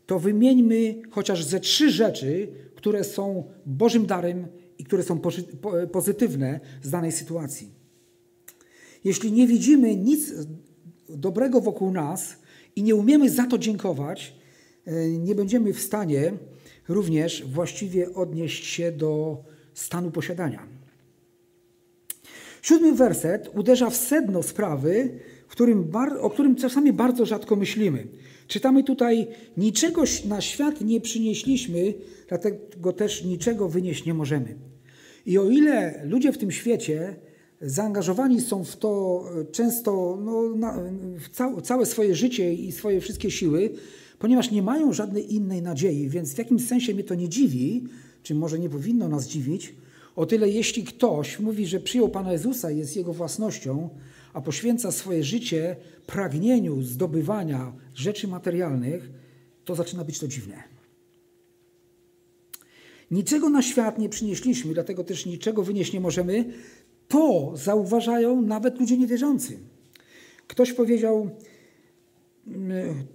to 0.06 0.18
wymieńmy 0.18 1.02
chociaż 1.10 1.44
ze 1.44 1.60
trzy 1.60 1.90
rzeczy, 1.90 2.48
które 2.74 3.04
są 3.04 3.44
Bożym 3.66 4.06
darem 4.06 4.46
i 4.78 4.84
które 4.84 5.02
są 5.02 5.20
pozytywne 5.92 6.60
z 6.82 6.90
danej 6.90 7.12
sytuacji. 7.12 7.70
Jeśli 9.04 9.32
nie 9.32 9.46
widzimy 9.46 9.96
nic 9.96 10.32
dobrego 11.08 11.60
wokół 11.60 11.90
nas 11.90 12.36
i 12.76 12.82
nie 12.82 12.94
umiemy 12.94 13.30
za 13.30 13.46
to 13.46 13.58
dziękować, 13.58 14.36
e, 14.84 15.08
nie 15.08 15.34
będziemy 15.34 15.72
w 15.72 15.80
stanie 15.80 16.32
również 16.88 17.44
właściwie 17.46 18.14
odnieść 18.14 18.66
się 18.66 18.92
do 18.92 19.42
stanu 19.74 20.10
posiadania. 20.10 20.66
Siódmy 22.62 22.92
werset 22.92 23.50
uderza 23.54 23.90
w 23.90 23.96
sedno 23.96 24.42
sprawy, 24.42 25.18
którym, 25.48 25.92
o 26.20 26.30
którym 26.30 26.56
czasami 26.56 26.92
bardzo 26.92 27.26
rzadko 27.26 27.56
myślimy. 27.56 28.06
Czytamy 28.46 28.84
tutaj: 28.84 29.26
Niczego 29.56 30.02
na 30.28 30.40
świat 30.40 30.80
nie 30.80 31.00
przynieśliśmy, 31.00 31.94
dlatego 32.28 32.92
też 32.92 33.24
niczego 33.24 33.68
wynieść 33.68 34.04
nie 34.04 34.14
możemy. 34.14 34.54
I 35.26 35.38
o 35.38 35.50
ile 35.50 36.02
ludzie 36.04 36.32
w 36.32 36.38
tym 36.38 36.50
świecie 36.50 37.16
zaangażowani 37.60 38.40
są 38.40 38.64
w 38.64 38.76
to 38.76 39.24
często 39.52 40.18
no, 40.24 40.56
na, 40.56 40.78
w 41.56 41.62
całe 41.62 41.86
swoje 41.86 42.14
życie 42.14 42.54
i 42.54 42.72
swoje 42.72 43.00
wszystkie 43.00 43.30
siły, 43.30 43.70
ponieważ 44.18 44.50
nie 44.50 44.62
mają 44.62 44.92
żadnej 44.92 45.34
innej 45.34 45.62
nadziei, 45.62 46.08
więc 46.08 46.34
w 46.34 46.38
jakimś 46.38 46.66
sensie 46.66 46.94
mnie 46.94 47.04
to 47.04 47.14
nie 47.14 47.28
dziwi, 47.28 47.84
czy 48.22 48.34
może 48.34 48.58
nie 48.58 48.68
powinno 48.68 49.08
nas 49.08 49.28
dziwić, 49.28 49.74
o 50.16 50.26
tyle 50.26 50.48
jeśli 50.48 50.84
ktoś 50.84 51.38
mówi, 51.38 51.66
że 51.66 51.80
przyjął 51.80 52.08
Pana 52.08 52.32
Jezusa 52.32 52.70
i 52.70 52.78
jest 52.78 52.96
Jego 52.96 53.12
własnością, 53.12 53.88
a 54.32 54.40
poświęca 54.40 54.92
swoje 54.92 55.24
życie 55.24 55.76
pragnieniu 56.06 56.82
zdobywania 56.82 57.72
rzeczy 57.94 58.28
materialnych, 58.28 59.10
to 59.64 59.74
zaczyna 59.74 60.04
być 60.04 60.18
to 60.18 60.28
dziwne. 60.28 60.62
Niczego 63.10 63.50
na 63.50 63.62
świat 63.62 63.98
nie 63.98 64.08
przynieśliśmy, 64.08 64.74
dlatego 64.74 65.04
też 65.04 65.26
niczego 65.26 65.62
wynieść 65.62 65.92
nie 65.92 66.00
możemy. 66.00 66.44
To 67.08 67.52
zauważają 67.54 68.42
nawet 68.42 68.80
ludzie 68.80 68.96
niewierzący. 68.96 69.58
Ktoś 70.46 70.72
powiedział, 70.72 71.30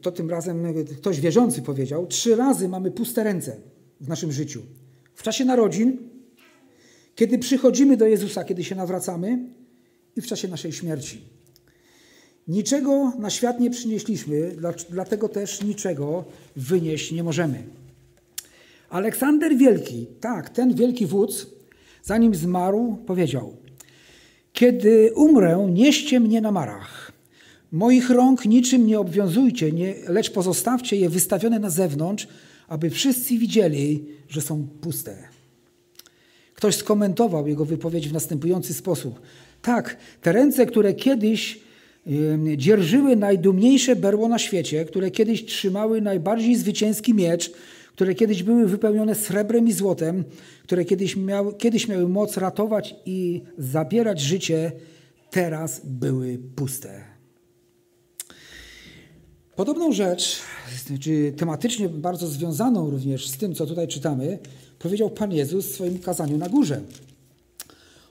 to 0.01 0.11
tym 0.11 0.29
razem 0.29 0.73
ktoś 0.97 1.19
wierzący 1.19 1.61
powiedział, 1.61 2.07
trzy 2.07 2.35
razy 2.35 2.69
mamy 2.69 2.91
puste 2.91 3.23
ręce 3.23 3.57
w 4.01 4.07
naszym 4.07 4.31
życiu. 4.31 4.61
W 5.15 5.23
czasie 5.23 5.45
narodzin, 5.45 5.97
kiedy 7.15 7.39
przychodzimy 7.39 7.97
do 7.97 8.07
Jezusa, 8.07 8.43
kiedy 8.43 8.63
się 8.63 8.75
nawracamy 8.75 9.39
i 10.15 10.21
w 10.21 10.27
czasie 10.27 10.47
naszej 10.47 10.71
śmierci. 10.71 11.21
Niczego 12.47 13.13
na 13.19 13.29
świat 13.29 13.59
nie 13.59 13.69
przynieśliśmy, 13.69 14.55
dlatego 14.89 15.29
też 15.29 15.63
niczego 15.63 16.25
wynieść 16.55 17.11
nie 17.11 17.23
możemy. 17.23 17.63
Aleksander 18.89 19.57
Wielki, 19.57 20.07
tak, 20.19 20.49
ten 20.49 20.75
wielki 20.75 21.05
wódz, 21.05 21.47
zanim 22.03 22.35
zmarł, 22.35 22.97
powiedział: 23.07 23.57
Kiedy 24.53 25.11
umrę, 25.15 25.67
nieście 25.73 26.19
mnie 26.19 26.41
na 26.41 26.51
marach. 26.51 27.00
Moich 27.71 28.09
rąk 28.09 28.45
niczym 28.45 28.87
nie 28.87 28.99
obwiązujcie, 28.99 29.71
nie, 29.71 29.95
lecz 30.07 30.31
pozostawcie 30.31 30.95
je 30.95 31.09
wystawione 31.09 31.59
na 31.59 31.69
zewnątrz, 31.69 32.27
aby 32.67 32.89
wszyscy 32.89 33.37
widzieli, 33.37 34.05
że 34.29 34.41
są 34.41 34.67
puste. 34.81 35.17
Ktoś 36.55 36.75
skomentował 36.75 37.47
jego 37.47 37.65
wypowiedź 37.65 38.09
w 38.09 38.13
następujący 38.13 38.73
sposób. 38.73 39.21
Tak, 39.61 39.97
te 40.21 40.31
ręce, 40.31 40.65
które 40.65 40.93
kiedyś 40.93 41.59
dzierżyły 42.57 43.15
najdumniejsze 43.15 43.95
berło 43.95 44.27
na 44.27 44.39
świecie, 44.39 44.85
które 44.85 45.11
kiedyś 45.11 45.45
trzymały 45.45 46.01
najbardziej 46.01 46.55
zwycięski 46.55 47.13
miecz, 47.13 47.51
które 47.95 48.15
kiedyś 48.15 48.43
były 48.43 48.67
wypełnione 48.67 49.15
srebrem 49.15 49.67
i 49.67 49.71
złotem, 49.71 50.23
które 50.63 50.85
kiedyś, 50.85 51.15
kiedyś 51.57 51.87
miały 51.87 52.09
moc 52.09 52.37
ratować 52.37 52.95
i 53.05 53.41
zabierać 53.57 54.21
życie, 54.21 54.71
teraz 55.31 55.81
były 55.83 56.39
puste. 56.55 57.10
Podobną 59.61 59.91
rzecz, 59.91 60.39
czy 60.99 61.33
tematycznie 61.37 61.89
bardzo 61.89 62.27
związaną 62.27 62.89
również 62.89 63.27
z 63.27 63.37
tym, 63.37 63.55
co 63.55 63.65
tutaj 63.65 63.87
czytamy, 63.87 64.39
powiedział 64.79 65.09
Pan 65.09 65.31
Jezus 65.31 65.65
w 65.65 65.73
swoim 65.73 65.99
kazaniu 65.99 66.37
na 66.37 66.49
górze. 66.49 66.81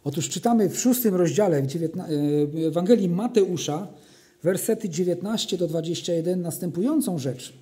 Otóż 0.04 0.28
czytamy 0.28 0.69
w 0.69 0.80
szóstym 0.80 1.14
rozdziale 1.14 1.62
w 1.62 2.66
Ewangelii 2.66 3.09
Mateusza, 3.09 3.88
wersety 4.42 4.88
19 4.88 5.57
do 5.59 5.66
21, 5.66 6.42
następującą 6.42 7.19
rzecz. 7.19 7.52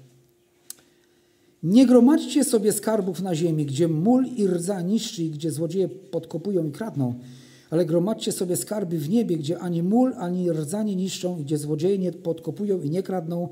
Nie 1.63 1.87
gromadźcie 1.87 2.45
sobie 2.45 2.73
skarbów 2.73 3.23
na 3.23 3.35
ziemi, 3.35 3.67
gdzie 3.67 3.89
mól 3.89 4.27
i 4.37 4.47
rdza 4.47 4.81
niszczy 4.81 5.23
i 5.23 5.31
gdzie 5.31 5.51
złodzieje 5.51 5.89
podkopują 5.89 6.67
i 6.67 6.73
kradną, 6.73 7.15
ale 7.71 7.85
gromadźcie 7.85 8.33
sobie 8.33 8.57
skarby 8.57 8.99
w 8.99 9.09
niebie, 9.09 9.37
gdzie 9.37 9.59
ani 9.59 9.83
mól, 9.83 10.15
ani 10.19 10.51
rdza 10.53 10.83
nie 10.83 10.97
niszczą 10.97 11.37
gdzie 11.37 11.59
złodzieje 11.59 11.99
nie 11.99 12.13
podkopują 12.13 12.81
i 12.81 12.91
nie 12.91 13.03
kradną, 13.03 13.49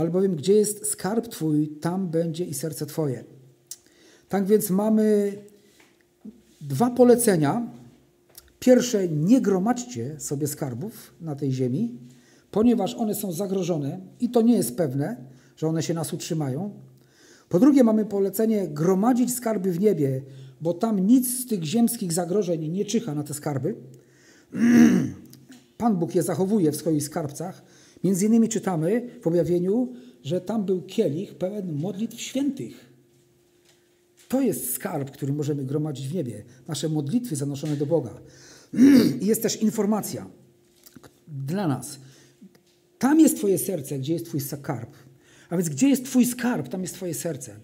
albowiem 0.00 0.36
gdzie 0.36 0.52
jest 0.52 0.86
skarb 0.86 1.28
Twój, 1.28 1.68
tam 1.68 2.08
będzie 2.08 2.44
i 2.44 2.54
serce 2.54 2.86
Twoje. 2.86 3.24
Tak 4.28 4.46
więc 4.46 4.70
mamy 4.70 5.32
dwa 6.60 6.90
polecenia, 6.90 7.80
Pierwsze, 8.60 9.08
nie 9.08 9.40
gromadźcie 9.40 10.20
sobie 10.20 10.46
skarbów 10.46 11.14
na 11.20 11.34
tej 11.34 11.52
ziemi, 11.52 11.98
ponieważ 12.50 12.94
one 12.94 13.14
są 13.14 13.32
zagrożone 13.32 14.00
i 14.20 14.30
to 14.30 14.42
nie 14.42 14.54
jest 14.54 14.76
pewne, 14.76 15.16
że 15.56 15.68
one 15.68 15.82
się 15.82 15.94
nas 15.94 16.12
utrzymają. 16.12 16.70
Po 17.48 17.58
drugie, 17.58 17.84
mamy 17.84 18.04
polecenie 18.04 18.68
gromadzić 18.68 19.34
skarby 19.34 19.72
w 19.72 19.80
niebie, 19.80 20.22
bo 20.60 20.74
tam 20.74 21.00
nic 21.06 21.40
z 21.40 21.46
tych 21.46 21.64
ziemskich 21.64 22.12
zagrożeń 22.12 22.68
nie 22.68 22.84
czyha 22.84 23.14
na 23.14 23.22
te 23.22 23.34
skarby. 23.34 23.74
Pan 25.78 25.96
Bóg 25.96 26.14
je 26.14 26.22
zachowuje 26.22 26.72
w 26.72 26.76
swoich 26.76 27.02
skarbcach. 27.02 27.62
Między 28.04 28.26
innymi 28.26 28.48
czytamy 28.48 29.08
w 29.22 29.26
objawieniu, 29.26 29.92
że 30.22 30.40
tam 30.40 30.64
był 30.64 30.82
kielich 30.82 31.34
pełen 31.34 31.72
modlitw 31.72 32.20
świętych. 32.20 32.90
To 34.28 34.40
jest 34.40 34.72
skarb, 34.72 35.10
który 35.10 35.32
możemy 35.32 35.64
gromadzić 35.64 36.08
w 36.08 36.14
niebie. 36.14 36.44
Nasze 36.68 36.88
modlitwy 36.88 37.36
zanoszone 37.36 37.76
do 37.76 37.86
Boga. 37.86 38.20
I 39.20 39.26
jest 39.26 39.42
też 39.42 39.62
informacja 39.62 40.26
dla 41.28 41.68
nas. 41.68 41.98
Tam 42.98 43.20
jest 43.20 43.36
Twoje 43.36 43.58
serce, 43.58 43.98
gdzie 43.98 44.12
jest 44.12 44.26
Twój 44.26 44.40
skarb. 44.40 44.90
A 45.50 45.56
więc 45.56 45.68
gdzie 45.68 45.88
jest 45.88 46.04
Twój 46.04 46.26
skarb, 46.26 46.68
tam 46.68 46.82
jest 46.82 46.94
Twoje 46.94 47.14
serce. 47.14 47.56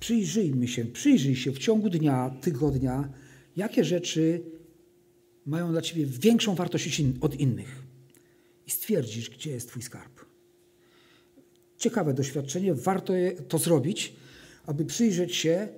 Przyjrzyjmy 0.00 0.68
się, 0.68 0.84
przyjrzyj 0.84 1.36
się 1.36 1.52
w 1.52 1.58
ciągu 1.58 1.90
dnia, 1.90 2.30
tygodnia, 2.40 3.08
jakie 3.56 3.84
rzeczy 3.84 4.42
mają 5.46 5.72
dla 5.72 5.82
ciebie 5.82 6.06
większą 6.06 6.54
wartość 6.54 7.02
od 7.20 7.40
innych 7.40 7.82
i 8.66 8.70
stwierdzisz, 8.70 9.30
gdzie 9.30 9.50
jest 9.50 9.68
twój 9.68 9.82
skarb. 9.82 10.20
Ciekawe 11.76 12.14
doświadczenie, 12.14 12.74
warto 12.74 13.12
to 13.48 13.58
zrobić, 13.58 14.16
aby 14.66 14.84
przyjrzeć 14.84 15.36
się, 15.36 15.68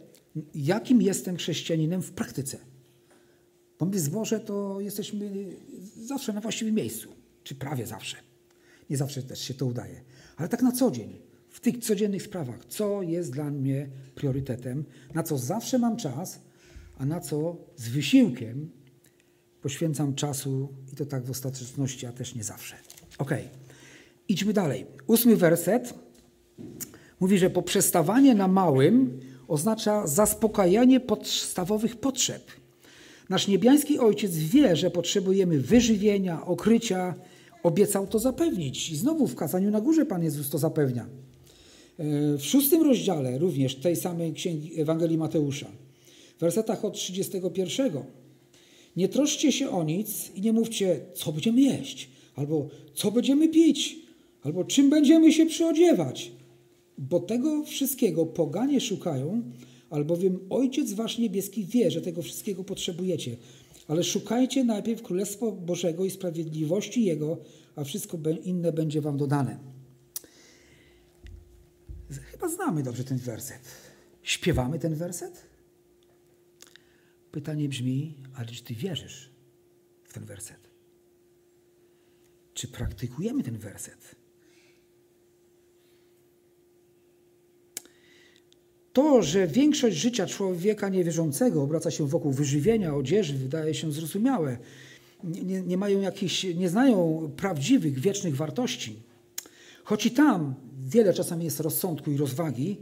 jakim 0.54 1.02
jestem 1.02 1.36
chrześcijaninem 1.36 2.02
w 2.02 2.12
praktyce. 2.12 2.58
Bo 3.78 3.86
my 3.86 3.98
zboże 3.98 4.40
to 4.40 4.80
jesteśmy 4.80 5.46
zawsze 5.96 6.32
na 6.32 6.40
właściwym 6.40 6.74
miejscu, 6.74 7.08
czy 7.44 7.54
prawie 7.54 7.86
zawsze. 7.86 8.16
Nie 8.90 8.96
zawsze 8.96 9.22
też 9.22 9.40
się 9.40 9.54
to 9.54 9.66
udaje, 9.66 10.00
ale 10.36 10.48
tak 10.48 10.62
na 10.62 10.72
co 10.72 10.90
dzień, 10.90 11.18
w 11.48 11.60
tych 11.60 11.78
codziennych 11.78 12.22
sprawach, 12.22 12.64
co 12.64 13.02
jest 13.02 13.32
dla 13.32 13.50
mnie 13.50 13.88
priorytetem, 14.14 14.84
na 15.14 15.22
co 15.22 15.38
zawsze 15.38 15.78
mam 15.78 15.96
czas, 15.96 16.40
a 16.98 17.06
na 17.06 17.20
co 17.20 17.56
z 17.76 17.88
wysiłkiem 17.88 18.70
poświęcam 19.64 20.14
czasu 20.14 20.68
i 20.92 20.96
to 20.96 21.06
tak 21.06 21.24
w 21.24 21.30
ostateczności, 21.30 22.06
a 22.06 22.12
też 22.12 22.34
nie 22.34 22.44
zawsze. 22.44 22.76
Ok, 23.18 23.30
idźmy 24.28 24.52
dalej. 24.52 24.86
Ósmy 25.06 25.36
werset 25.36 25.94
mówi, 27.20 27.38
że 27.38 27.50
poprzestawanie 27.50 28.34
na 28.34 28.48
małym 28.48 29.20
oznacza 29.48 30.06
zaspokajanie 30.06 31.00
podstawowych 31.00 31.96
potrzeb. 31.96 32.42
Nasz 33.28 33.48
niebiański 33.48 33.98
Ojciec 33.98 34.36
wie, 34.36 34.76
że 34.76 34.90
potrzebujemy 34.90 35.60
wyżywienia, 35.60 36.46
okrycia, 36.46 37.14
obiecał 37.62 38.06
to 38.06 38.18
zapewnić. 38.18 38.90
I 38.90 38.96
znowu 38.96 39.26
w 39.26 39.34
kazaniu 39.34 39.70
na 39.70 39.80
górze 39.80 40.06
Pan 40.06 40.22
Jezus 40.22 40.50
to 40.50 40.58
zapewnia. 40.58 41.06
E, 41.98 42.36
w 42.38 42.42
szóstym 42.42 42.82
rozdziale 42.82 43.38
również 43.38 43.76
tej 43.76 43.96
samej 43.96 44.32
księgi 44.32 44.80
Ewangelii 44.80 45.18
Mateusza, 45.18 45.66
w 46.36 46.40
wersetach 46.40 46.84
od 46.84 46.94
31. 46.94 48.23
Nie 48.96 49.08
troszcie 49.08 49.52
się 49.52 49.70
o 49.70 49.84
nic 49.84 50.30
i 50.34 50.40
nie 50.40 50.52
mówcie, 50.52 51.00
co 51.14 51.32
będziemy 51.32 51.60
jeść, 51.60 52.08
albo 52.34 52.68
co 52.94 53.10
będziemy 53.10 53.48
pić, 53.48 53.96
albo 54.42 54.64
czym 54.64 54.90
będziemy 54.90 55.32
się 55.32 55.46
przyodziewać. 55.46 56.32
Bo 56.98 57.20
tego 57.20 57.64
wszystkiego 57.64 58.26
poganie 58.26 58.80
szukają, 58.80 59.42
albowiem 59.90 60.40
Ojciec 60.50 60.92
Wasz 60.92 61.18
Niebieski 61.18 61.64
wie, 61.64 61.90
że 61.90 62.00
tego 62.00 62.22
wszystkiego 62.22 62.64
potrzebujecie. 62.64 63.36
Ale 63.88 64.04
szukajcie 64.04 64.64
najpierw 64.64 65.02
Królestwa 65.02 65.50
Bożego 65.50 66.04
i 66.04 66.10
sprawiedliwości 66.10 67.04
Jego, 67.04 67.36
a 67.76 67.84
wszystko 67.84 68.18
inne 68.44 68.72
będzie 68.72 69.00
Wam 69.00 69.16
dodane. 69.16 69.58
Chyba 72.10 72.48
znamy 72.48 72.82
dobrze 72.82 73.04
ten 73.04 73.18
werset. 73.18 73.60
Śpiewamy 74.22 74.78
ten 74.78 74.94
werset? 74.94 75.53
Pytanie 77.34 77.68
brzmi, 77.68 78.14
ale 78.34 78.46
czy 78.46 78.64
Ty 78.64 78.74
wierzysz 78.74 79.30
w 80.04 80.12
ten 80.12 80.24
werset? 80.24 80.70
Czy 82.54 82.68
praktykujemy 82.68 83.42
ten 83.42 83.58
werset? 83.58 84.14
To, 88.92 89.22
że 89.22 89.46
większość 89.46 89.96
życia 89.96 90.26
człowieka 90.26 90.88
niewierzącego 90.88 91.62
obraca 91.62 91.90
się 91.90 92.08
wokół 92.08 92.32
wyżywienia, 92.32 92.94
odzieży, 92.94 93.34
wydaje 93.34 93.74
się 93.74 93.92
zrozumiałe. 93.92 94.58
Nie, 95.24 95.62
nie, 95.62 95.76
mają 95.76 96.00
jakichś, 96.00 96.44
nie 96.44 96.68
znają 96.68 97.30
prawdziwych, 97.36 97.98
wiecznych 97.98 98.36
wartości. 98.36 99.02
Choć 99.84 100.06
i 100.06 100.10
tam 100.10 100.54
wiele 100.86 101.14
czasami 101.14 101.44
jest 101.44 101.60
rozsądku 101.60 102.10
i 102.10 102.16
rozwagi, 102.16 102.76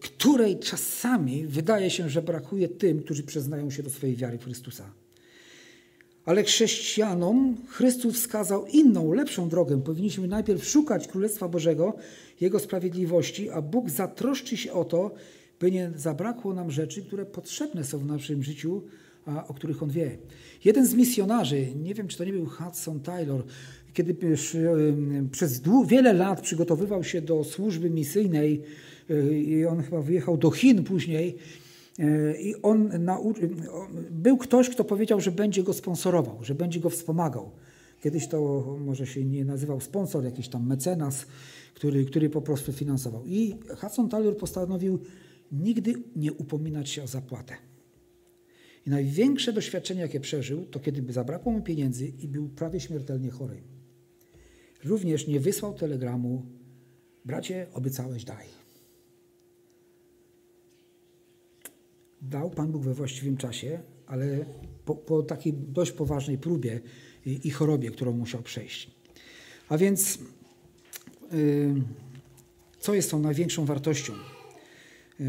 której 0.00 0.58
czasami 0.58 1.46
wydaje 1.46 1.90
się, 1.90 2.08
że 2.08 2.22
brakuje 2.22 2.68
tym, 2.68 3.02
którzy 3.02 3.22
przyznają 3.22 3.70
się 3.70 3.82
do 3.82 3.90
swojej 3.90 4.16
wiary 4.16 4.38
w 4.38 4.44
Chrystusa. 4.44 4.90
Ale 6.24 6.42
chrześcijanom 6.42 7.56
Chrystus 7.68 8.14
wskazał 8.14 8.66
inną, 8.66 9.12
lepszą 9.12 9.48
drogę. 9.48 9.82
Powinniśmy 9.82 10.28
najpierw 10.28 10.68
szukać 10.68 11.08
Królestwa 11.08 11.48
Bożego, 11.48 11.96
Jego 12.40 12.58
sprawiedliwości, 12.58 13.50
a 13.50 13.62
Bóg 13.62 13.90
zatroszczy 13.90 14.56
się 14.56 14.72
o 14.72 14.84
to, 14.84 15.14
by 15.60 15.70
nie 15.70 15.92
zabrakło 15.96 16.54
nam 16.54 16.70
rzeczy, 16.70 17.02
które 17.02 17.26
potrzebne 17.26 17.84
są 17.84 17.98
w 17.98 18.06
naszym 18.06 18.42
życiu, 18.42 18.82
a 19.26 19.46
o 19.46 19.54
których 19.54 19.82
On 19.82 19.90
wie. 19.90 20.18
Jeden 20.64 20.86
z 20.86 20.94
misjonarzy, 20.94 21.66
nie 21.76 21.94
wiem 21.94 22.08
czy 22.08 22.18
to 22.18 22.24
nie 22.24 22.32
był 22.32 22.46
Hudson 22.46 23.00
Taylor, 23.00 23.44
kiedy 23.94 24.16
przez 25.30 25.62
wiele 25.86 26.12
lat 26.12 26.40
przygotowywał 26.40 27.04
się 27.04 27.22
do 27.22 27.44
służby 27.44 27.90
misyjnej 27.90 28.62
i 29.32 29.64
on 29.64 29.82
chyba 29.82 30.02
wyjechał 30.02 30.36
do 30.36 30.50
Chin 30.50 30.84
później, 30.84 31.38
E, 31.98 32.40
I 32.40 32.62
on 32.62 32.90
był 34.10 34.36
ktoś, 34.36 34.70
kto 34.70 34.84
powiedział, 34.84 35.20
że 35.20 35.32
będzie 35.32 35.62
go 35.62 35.72
sponsorował, 35.72 36.44
że 36.44 36.54
będzie 36.54 36.80
go 36.80 36.90
wspomagał. 36.90 37.50
Kiedyś 38.00 38.28
to 38.28 38.60
może 38.80 39.06
się 39.06 39.24
nie 39.24 39.44
nazywał 39.44 39.80
sponsor, 39.80 40.24
jakiś 40.24 40.48
tam 40.48 40.66
mecenas, 40.66 41.26
który, 41.74 42.04
który 42.04 42.30
po 42.30 42.42
prostu 42.42 42.72
finansował. 42.72 43.26
I 43.26 43.54
Hudson 43.80 44.08
Taylor 44.08 44.36
postanowił 44.36 44.98
nigdy 45.52 45.94
nie 46.16 46.32
upominać 46.32 46.88
się 46.88 47.02
o 47.02 47.06
zapłatę. 47.06 47.54
I 48.86 48.90
największe 48.90 49.52
doświadczenie, 49.52 50.00
jakie 50.00 50.20
przeżył, 50.20 50.66
to 50.66 50.80
kiedy 50.80 51.12
zabrakło 51.12 51.52
mu 51.52 51.62
pieniędzy 51.62 52.06
i 52.06 52.28
był 52.28 52.48
prawie 52.48 52.80
śmiertelnie 52.80 53.30
chory. 53.30 53.62
Również 54.84 55.26
nie 55.26 55.40
wysłał 55.40 55.74
telegramu, 55.74 56.46
bracie, 57.24 57.66
obiecałeś, 57.72 58.24
daj. 58.24 58.63
Dał 62.22 62.50
Pan 62.50 62.72
Bóg 62.72 62.82
we 62.82 62.94
właściwym 62.94 63.36
czasie, 63.36 63.80
ale 64.06 64.44
po, 64.84 64.94
po 64.94 65.22
takiej 65.22 65.52
dość 65.52 65.92
poważnej 65.92 66.38
próbie 66.38 66.80
i, 67.26 67.40
i, 67.44 67.50
chorobie, 67.50 67.90
którą 67.90 68.12
musiał 68.12 68.42
przejść. 68.42 68.90
A 69.68 69.78
więc 69.78 70.18
yy, 71.32 71.74
co 72.80 72.94
jest 72.94 73.10
tą 73.10 73.18
największą 73.18 73.64
wartością? 73.64 74.12
Yy, 75.20 75.26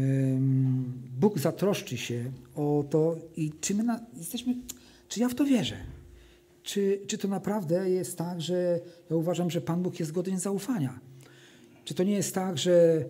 Bóg 1.20 1.38
zatroszczy 1.38 1.98
się 1.98 2.32
o 2.54 2.84
to 2.90 3.16
i 3.36 3.52
czy 3.60 3.74
my 3.74 3.84
na, 3.84 4.00
jesteśmy, 4.16 4.54
czy 5.08 5.20
ja 5.20 5.28
w 5.28 5.34
to 5.34 5.44
wierzę? 5.44 5.76
Czy, 6.62 7.00
czy 7.06 7.18
to 7.18 7.28
naprawdę 7.28 7.90
jest 7.90 8.18
tak, 8.18 8.40
że 8.40 8.80
ja 9.10 9.16
uważam, 9.16 9.50
że 9.50 9.60
Pan 9.60 9.82
Bóg 9.82 10.00
jest 10.00 10.12
godny 10.12 10.38
zaufania? 10.38 11.00
Czy 11.84 11.94
to 11.94 12.02
nie 12.02 12.12
jest 12.12 12.34
tak, 12.34 12.58
że 12.58 13.04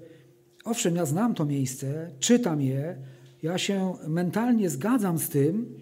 owszem, 0.65 0.97
ja 0.97 1.07
znam 1.07 1.35
to 1.35 1.45
miejsce, 1.45 2.11
czytam 2.19 2.61
je, 2.61 2.97
ja 3.43 3.59
się 3.59 3.95
mentalnie 4.09 4.71
zgadzam 4.71 5.19
z 5.19 5.29
tym, 5.29 5.79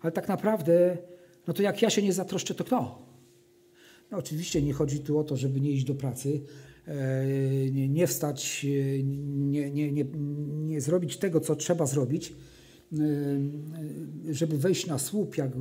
ale 0.00 0.12
tak 0.12 0.28
naprawdę, 0.28 0.98
no 1.46 1.54
to 1.54 1.62
jak 1.62 1.82
ja 1.82 1.90
się 1.90 2.02
nie 2.02 2.12
zatroszczę, 2.12 2.54
to 2.54 2.64
kto? 2.64 3.10
No 4.10 4.18
oczywiście 4.18 4.62
nie 4.62 4.72
chodzi 4.72 5.00
tu 5.00 5.18
o 5.18 5.24
to, 5.24 5.36
żeby 5.36 5.60
nie 5.60 5.70
iść 5.70 5.84
do 5.84 5.94
pracy, 5.94 6.40
e, 6.86 7.26
nie, 7.70 8.06
wstać, 8.06 8.66
e, 8.68 9.02
nie, 9.02 9.70
nie, 9.70 9.92
nie, 9.92 10.04
nie 10.50 10.80
zrobić 10.80 11.16
tego, 11.16 11.40
co 11.40 11.56
trzeba 11.56 11.86
zrobić, 11.86 12.32
e, 12.92 12.96
żeby 14.30 14.58
wejść 14.58 14.86
na 14.86 14.98
słup, 14.98 15.36
jak 15.36 15.56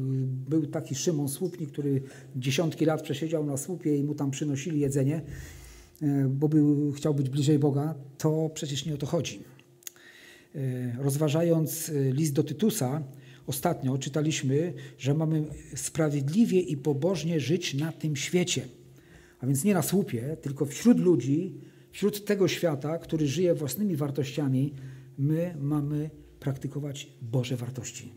był 0.50 0.66
taki 0.66 0.96
Szymon 0.96 1.30
Słupnik, 1.30 1.72
który 1.72 2.02
dziesiątki 2.36 2.86
lat 2.86 3.02
przesiedział 3.02 3.46
na 3.46 3.58
słupie 3.58 3.98
i 3.98 4.04
mu 4.04 4.16
tam 4.16 4.32
przynosili 4.32 4.80
jedzenie, 4.80 5.22
bo 6.30 6.50
był, 6.50 6.92
chciał 6.92 7.14
być 7.14 7.30
bliżej 7.30 7.60
Boga, 7.60 7.96
to 8.18 8.50
przecież 8.54 8.86
nie 8.86 8.94
o 8.94 8.98
to 8.98 9.06
chodzi. 9.06 9.44
E, 10.56 11.04
rozważając 11.04 11.90
e, 11.90 12.12
list 12.14 12.34
do 12.34 12.44
Tytusa, 12.44 13.04
ostatnio 13.48 13.98
czytaliśmy, 13.98 14.74
że 14.98 15.14
mamy 15.14 15.46
sprawiedliwie 15.76 16.60
i 16.60 16.78
pobożnie 16.78 17.40
żyć 17.40 17.74
na 17.74 17.92
tym 17.92 18.16
świecie. 18.16 18.68
A 19.40 19.48
więc 19.48 19.64
nie 19.64 19.74
na 19.74 19.82
słupie, 19.82 20.38
tylko 20.42 20.66
wśród 20.66 21.00
ludzi, 21.00 21.54
wśród 21.92 22.26
tego 22.26 22.48
świata, 22.48 22.98
który 22.98 23.28
żyje 23.28 23.56
własnymi 23.56 23.96
wartościami, 23.96 24.74
my 25.18 25.56
mamy 25.60 26.10
praktykować 26.40 27.10
Boże 27.22 27.56
wartości. 27.56 28.12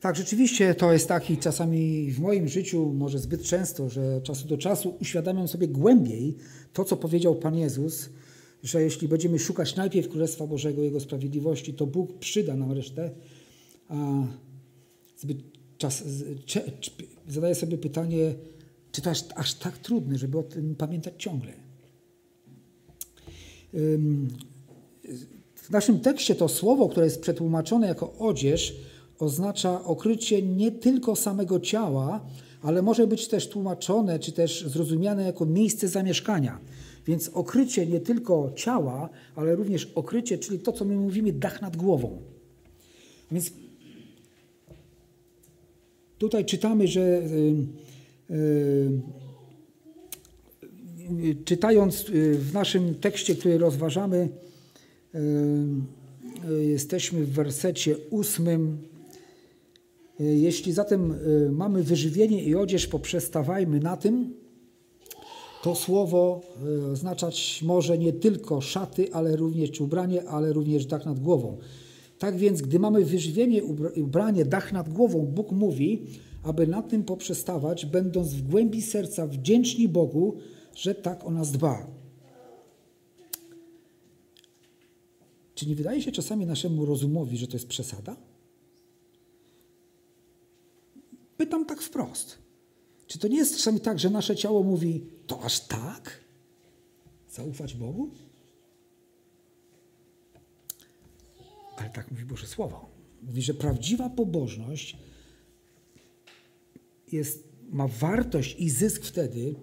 Tak, 0.00 0.16
rzeczywiście 0.16 0.74
to 0.74 0.92
jest 0.92 1.08
tak 1.08 1.30
i 1.30 1.38
czasami 1.38 2.12
w 2.12 2.20
moim 2.20 2.48
życiu, 2.48 2.92
może 2.94 3.18
zbyt 3.18 3.42
często, 3.42 3.88
że 3.88 4.20
czasu 4.22 4.48
do 4.48 4.58
czasu 4.58 4.96
uświadamiam 5.00 5.48
sobie 5.48 5.68
głębiej 5.68 6.36
to, 6.72 6.84
co 6.84 6.96
powiedział 6.96 7.34
Pan 7.34 7.56
Jezus, 7.56 8.10
że 8.64 8.82
jeśli 8.82 9.08
będziemy 9.08 9.38
szukać 9.38 9.76
najpierw 9.76 10.08
Królestwa 10.08 10.46
Bożego, 10.46 10.82
Jego 10.82 11.00
sprawiedliwości, 11.00 11.74
to 11.74 11.86
Bóg 11.86 12.18
przyda 12.18 12.56
nam 12.56 12.72
resztę. 12.72 13.10
A 13.88 14.26
zbyt 15.16 15.38
czas, 15.78 16.04
zadaję 17.28 17.54
sobie 17.54 17.78
pytanie, 17.78 18.34
czy 18.92 19.02
to 19.02 19.10
aż, 19.10 19.24
aż 19.34 19.54
tak 19.54 19.78
trudne, 19.78 20.18
żeby 20.18 20.38
o 20.38 20.42
tym 20.42 20.74
pamiętać 20.74 21.14
ciągle. 21.18 21.52
W 25.54 25.70
naszym 25.70 26.00
tekście 26.00 26.34
to 26.34 26.48
słowo, 26.48 26.88
które 26.88 27.06
jest 27.06 27.20
przetłumaczone 27.20 27.86
jako 27.86 28.14
odzież, 28.18 28.76
oznacza 29.18 29.84
okrycie 29.84 30.42
nie 30.42 30.72
tylko 30.72 31.16
samego 31.16 31.60
ciała, 31.60 32.26
ale 32.62 32.82
może 32.82 33.06
być 33.06 33.28
też 33.28 33.48
tłumaczone 33.48 34.18
czy 34.18 34.32
też 34.32 34.64
zrozumiane 34.66 35.24
jako 35.24 35.46
miejsce 35.46 35.88
zamieszkania 35.88 36.60
Więc 37.06 37.28
okrycie 37.28 37.86
nie 37.86 38.00
tylko 38.00 38.52
ciała, 38.56 39.08
ale 39.36 39.54
również 39.54 39.92
okrycie, 39.94 40.38
czyli 40.38 40.58
to, 40.58 40.72
co 40.72 40.84
my 40.84 40.96
mówimy, 40.96 41.32
dach 41.32 41.62
nad 41.62 41.76
głową. 41.76 42.22
Więc 43.32 43.52
tutaj 46.18 46.44
czytamy, 46.44 46.88
że 46.88 47.22
yy, 48.30 48.36
yy, 51.20 51.34
czytając 51.44 52.04
w 52.38 52.50
naszym 52.54 52.94
tekście, 52.94 53.34
który 53.34 53.58
rozważamy, 53.58 54.28
yy, 56.48 56.64
jesteśmy 56.64 57.24
w 57.24 57.32
wersecie 57.32 57.96
ósmym. 58.10 58.78
Jeśli 60.18 60.72
zatem 60.72 61.14
mamy 61.50 61.82
wyżywienie 61.82 62.44
i 62.44 62.54
odzież, 62.54 62.86
poprzestawajmy 62.86 63.80
na 63.80 63.96
tym, 63.96 64.34
to 65.64 65.74
słowo 65.74 66.40
e, 66.86 66.92
oznaczać 66.92 67.62
może 67.62 67.98
nie 67.98 68.12
tylko 68.12 68.60
szaty, 68.60 69.12
ale 69.12 69.36
również 69.36 69.80
ubranie, 69.80 70.28
ale 70.28 70.52
również 70.52 70.86
dach 70.86 71.06
nad 71.06 71.20
głową. 71.20 71.58
Tak 72.18 72.36
więc, 72.36 72.62
gdy 72.62 72.78
mamy 72.78 73.04
wyżywienie, 73.04 73.64
ubranie, 73.96 74.44
dach 74.44 74.72
nad 74.72 74.88
głową, 74.88 75.26
Bóg 75.26 75.52
mówi, 75.52 76.06
aby 76.42 76.66
na 76.66 76.82
tym 76.82 77.04
poprzestawać, 77.04 77.86
będąc 77.86 78.34
w 78.34 78.48
głębi 78.48 78.82
serca 78.82 79.26
wdzięczni 79.26 79.88
Bogu, 79.88 80.36
że 80.74 80.94
tak 80.94 81.26
o 81.26 81.30
nas 81.30 81.52
dba. 81.52 81.86
Czy 85.54 85.68
nie 85.68 85.74
wydaje 85.74 86.02
się 86.02 86.12
czasami 86.12 86.46
naszemu 86.46 86.86
rozumowi, 86.86 87.36
że 87.36 87.46
to 87.46 87.52
jest 87.52 87.68
przesada? 87.68 88.16
Pytam 91.36 91.66
tak 91.66 91.82
wprost. 91.82 92.38
Czy 93.06 93.18
to 93.18 93.28
nie 93.28 93.36
jest 93.36 93.56
czasami 93.56 93.80
tak, 93.80 93.98
że 93.98 94.10
nasze 94.10 94.36
ciało 94.36 94.62
mówi, 94.62 95.13
to 95.26 95.42
aż 95.42 95.60
tak? 95.60 96.20
Zaufać 97.30 97.74
Bogu? 97.74 98.10
Ale 101.76 101.90
tak 101.90 102.10
mówi 102.10 102.24
Boże 102.24 102.46
Słowo. 102.46 102.88
Mówi, 103.22 103.42
że 103.42 103.54
prawdziwa 103.54 104.10
pobożność 104.10 104.96
jest, 107.12 107.48
ma 107.70 107.88
wartość 107.88 108.56
i 108.58 108.70
zysk 108.70 109.04
wtedy, 109.04 109.54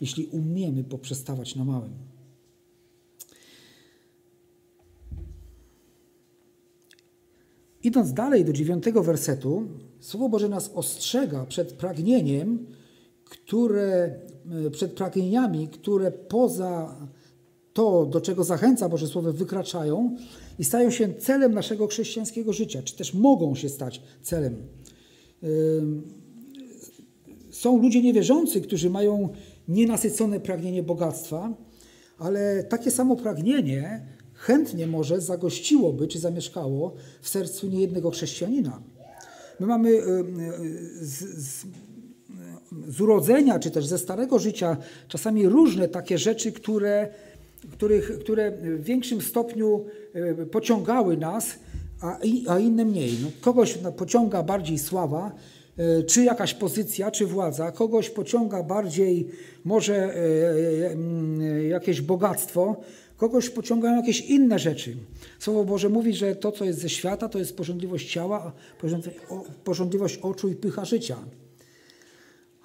jeśli 0.00 0.26
umiemy 0.26 0.84
poprzestawać 0.84 1.56
na 1.56 1.64
małym. 1.64 1.94
Idąc 7.82 8.12
dalej 8.12 8.44
do 8.44 8.52
dziewiątego 8.52 9.02
wersetu, 9.02 9.68
Słowo 10.00 10.28
Boże 10.28 10.48
nas 10.48 10.70
ostrzega 10.74 11.46
przed 11.46 11.72
pragnieniem, 11.72 12.66
które, 13.28 14.14
e, 14.66 14.70
przed 14.70 14.92
pragnieniami, 14.92 15.68
które 15.68 16.12
poza 16.12 16.96
to, 17.72 18.06
do 18.06 18.20
czego 18.20 18.44
zachęca 18.44 18.88
Boże 18.88 19.06
Słowo, 19.06 19.32
wykraczają 19.32 20.16
i 20.58 20.64
stają 20.64 20.90
się 20.90 21.14
celem 21.14 21.54
naszego 21.54 21.86
chrześcijańskiego 21.86 22.52
życia, 22.52 22.82
czy 22.82 22.96
też 22.96 23.14
mogą 23.14 23.54
się 23.54 23.68
stać 23.68 24.02
celem. 24.22 24.56
Są 27.50 27.82
ludzie 27.82 28.02
niewierzący, 28.02 28.60
którzy 28.60 28.90
mają 28.90 29.28
nienasycone 29.68 30.40
pragnienie 30.40 30.82
bogactwa, 30.82 31.54
ale 32.18 32.64
takie 32.64 32.90
samo 32.90 33.16
pragnienie 33.16 34.06
chętnie 34.34 34.86
może 34.86 35.20
zagościłoby 35.20 36.08
czy 36.08 36.18
zamieszkało 36.18 36.94
w 37.20 37.28
sercu 37.28 37.68
niejednego 37.68 38.10
chrześcijanina. 38.10 38.82
My 39.60 39.66
mamy 39.66 40.02
z, 41.00 41.18
z, 41.20 41.66
z 42.88 43.00
urodzenia, 43.00 43.58
czy 43.58 43.70
też 43.70 43.86
ze 43.86 43.98
starego 43.98 44.38
życia 44.38 44.76
czasami 45.08 45.48
różne 45.48 45.88
takie 45.88 46.18
rzeczy, 46.18 46.52
które, 46.52 47.08
których, 47.72 48.18
które 48.18 48.50
w 48.50 48.84
większym 48.84 49.22
stopniu 49.22 49.84
e, 50.14 50.46
pociągały 50.46 51.16
nas, 51.16 51.58
a, 52.00 52.18
a 52.48 52.58
inne 52.58 52.84
mniej. 52.84 53.12
No, 53.22 53.28
kogoś 53.40 53.78
pociąga 53.96 54.42
bardziej 54.42 54.78
sława, 54.78 55.32
e, 55.76 56.02
czy 56.02 56.24
jakaś 56.24 56.54
pozycja, 56.54 57.10
czy 57.10 57.26
władza, 57.26 57.72
kogoś 57.72 58.10
pociąga 58.10 58.62
bardziej 58.62 59.28
może 59.64 60.14
e, 60.14 61.64
jakieś 61.64 62.00
bogactwo, 62.00 62.76
kogoś 63.16 63.50
pociągają 63.50 63.96
jakieś 63.96 64.20
inne 64.20 64.58
rzeczy. 64.58 64.96
Słowo 65.38 65.64
Boże 65.64 65.88
mówi, 65.88 66.14
że 66.14 66.36
to, 66.36 66.52
co 66.52 66.64
jest 66.64 66.78
ze 66.78 66.88
świata, 66.88 67.28
to 67.28 67.38
jest 67.38 67.56
porządliwość 67.56 68.12
ciała, 68.12 68.52
porządliwość 69.64 70.16
oczu 70.16 70.48
i 70.48 70.54
pycha 70.54 70.84
życia. 70.84 71.16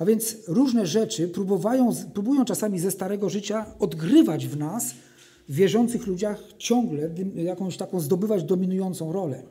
A 0.04 0.06
więc 0.06 0.36
różne 0.48 0.88
rzeczy 0.88 1.28
próbują, 1.28 1.94
próbują 2.14 2.46
czasami 2.46 2.80
ze 2.80 2.92
starego 2.92 3.30
życia 3.30 3.66
odgrywać 3.80 4.48
w 4.48 4.58
nas, 4.58 4.92
w 5.50 5.56
wierzących 5.56 6.08
ludziach, 6.08 6.44
ciągle 6.58 7.10
jakąś 7.36 7.78
taką 7.78 8.00
zdobywać 8.00 8.44
dominującą 8.44 9.14
rolę. 9.14 9.44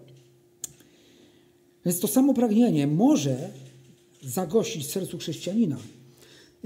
Więc 1.85 2.01
to 2.01 2.09
samo 2.09 2.35
pragnienie 2.35 2.87
może 2.87 3.49
zagościć 4.23 4.87
w 4.87 4.91
sercu 4.91 5.19
chrześcijanina. 5.19 5.77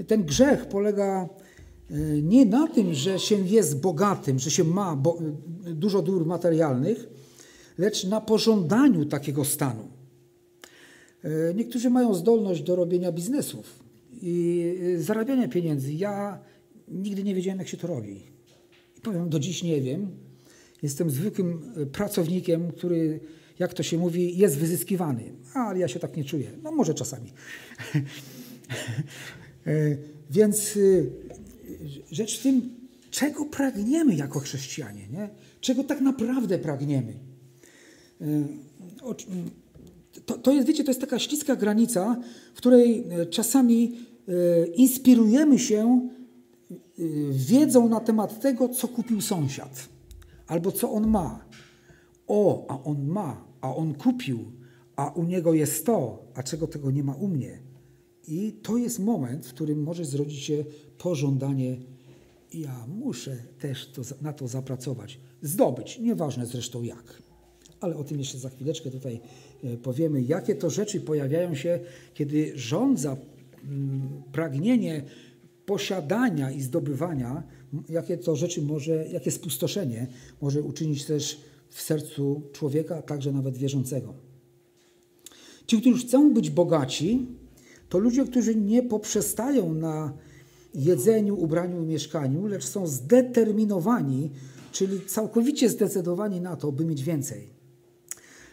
Ten 0.07 0.23
grzech 0.23 0.65
polega 0.65 1.29
e, 1.89 1.95
nie 2.21 2.45
na 2.45 2.67
tym, 2.67 2.93
że 2.93 3.19
się 3.19 3.35
jest 3.35 3.79
bogatym, 3.79 4.39
że 4.39 4.51
się 4.51 4.63
ma 4.63 4.97
dużo 5.65 6.01
dór 6.01 6.25
materialnych, 6.25 7.07
lecz 7.77 8.03
na 8.03 8.21
pożądaniu 8.21 9.05
takiego 9.05 9.45
stanu. 9.45 9.96
E, 11.23 11.53
niektórzy 11.53 11.89
mają 11.89 12.13
zdolność 12.13 12.61
do 12.61 12.75
robienia 12.75 13.11
biznesów 13.11 13.79
i 14.21 14.63
e, 14.95 15.01
zarabiania 15.01 15.47
pieniędzy. 15.47 15.93
Ja 15.93 16.39
nigdy 16.87 17.23
nie 17.23 17.35
wiedziałem, 17.35 17.59
jak 17.59 17.67
się 17.67 17.77
to 17.77 17.87
robi. 17.87 18.21
I 18.97 19.01
powiem, 19.01 19.29
do 19.29 19.39
dziś 19.39 19.63
nie 19.63 19.81
wiem. 19.81 20.07
Jestem 20.83 21.09
zwykłym 21.09 21.73
e, 21.77 21.85
pracownikiem, 21.85 22.71
który, 22.71 23.19
jak 23.59 23.73
to 23.73 23.83
się 23.83 23.97
mówi, 23.97 24.37
jest 24.37 24.57
wyzyskiwany. 24.57 25.23
Ale 25.53 25.79
ja 25.79 25.87
się 25.87 25.99
tak 25.99 26.17
nie 26.17 26.23
czuję. 26.23 26.51
No 26.63 26.71
może 26.71 26.93
czasami. 26.93 27.33
Więc 30.29 30.79
rzecz 32.11 32.39
w 32.39 32.43
tym, 32.43 32.69
czego 33.11 33.45
pragniemy 33.45 34.15
jako 34.15 34.39
chrześcijanie, 34.39 35.07
nie? 35.13 35.29
czego 35.61 35.83
tak 35.83 36.01
naprawdę 36.01 36.59
pragniemy 36.59 37.13
to, 40.25 40.37
to 40.37 40.51
jest, 40.51 40.67
wiecie, 40.67 40.83
to 40.83 40.91
jest 40.91 41.01
taka 41.01 41.19
śliska 41.19 41.55
granica, 41.55 42.17
w 42.53 42.57
której 42.57 43.07
e, 43.09 43.25
czasami 43.25 43.93
e, 44.27 44.67
inspirujemy 44.67 45.59
się 45.59 46.09
e, 46.71 46.77
wiedzą 47.31 47.89
na 47.89 47.99
temat 47.99 48.41
tego, 48.41 48.69
co 48.69 48.87
kupił 48.87 49.21
sąsiad, 49.21 49.89
albo 50.47 50.71
co 50.71 50.91
on 50.91 51.07
ma. 51.07 51.45
O, 52.27 52.65
a 52.69 52.83
on 52.83 53.07
ma, 53.07 53.45
a 53.61 53.75
on 53.75 53.93
kupił, 53.93 54.51
a 54.95 55.09
u 55.09 55.23
niego 55.23 55.53
jest 55.53 55.85
to, 55.85 56.25
a 56.35 56.43
czego 56.43 56.67
tego 56.67 56.91
nie 56.91 57.03
ma 57.03 57.15
u 57.15 57.27
mnie. 57.27 57.59
I 58.27 58.51
to 58.51 58.77
jest 58.77 58.99
moment, 58.99 59.45
w 59.45 59.53
którym 59.53 59.83
może 59.83 60.05
zrodzić 60.05 60.43
się 60.43 60.65
pożądanie, 60.97 61.77
ja 62.53 62.85
muszę 62.87 63.37
też 63.59 63.91
to, 63.91 64.01
na 64.21 64.33
to 64.33 64.47
zapracować, 64.47 65.19
zdobyć, 65.41 65.99
nieważne 65.99 66.45
zresztą 66.45 66.83
jak. 66.83 67.26
Ale 67.79 67.95
o 67.95 68.03
tym 68.03 68.19
jeszcze 68.19 68.37
za 68.37 68.49
chwileczkę 68.49 68.91
tutaj 68.91 69.21
E, 69.63 69.77
powiemy, 69.77 70.21
jakie 70.21 70.55
to 70.55 70.69
rzeczy 70.69 70.99
pojawiają 71.01 71.55
się, 71.55 71.79
kiedy 72.13 72.51
rządza 72.55 73.17
mm, 73.63 74.23
pragnienie 74.31 75.03
posiadania 75.65 76.51
i 76.51 76.61
zdobywania, 76.61 77.43
jakie 77.89 78.17
to 78.17 78.35
rzeczy 78.35 78.61
może, 78.61 79.07
jakie 79.07 79.31
spustoszenie 79.31 80.07
może 80.41 80.61
uczynić 80.61 81.05
też 81.05 81.39
w 81.69 81.81
sercu 81.81 82.41
człowieka, 82.53 83.01
także 83.01 83.31
nawet 83.31 83.57
wierzącego. 83.57 84.13
Ci, 85.67 85.81
którzy 85.81 86.07
chcą 86.07 86.33
być 86.33 86.49
bogaci, 86.49 87.25
to 87.89 87.97
ludzie, 87.97 88.25
którzy 88.25 88.55
nie 88.55 88.83
poprzestają 88.83 89.73
na 89.73 90.13
jedzeniu, 90.75 91.35
ubraniu 91.35 91.83
i 91.83 91.85
mieszkaniu, 91.85 92.47
lecz 92.47 92.65
są 92.65 92.87
zdeterminowani, 92.87 94.29
czyli 94.71 95.01
całkowicie 95.05 95.69
zdecydowani 95.69 96.41
na 96.41 96.55
to, 96.55 96.71
by 96.71 96.85
mieć 96.85 97.03
więcej. 97.03 97.56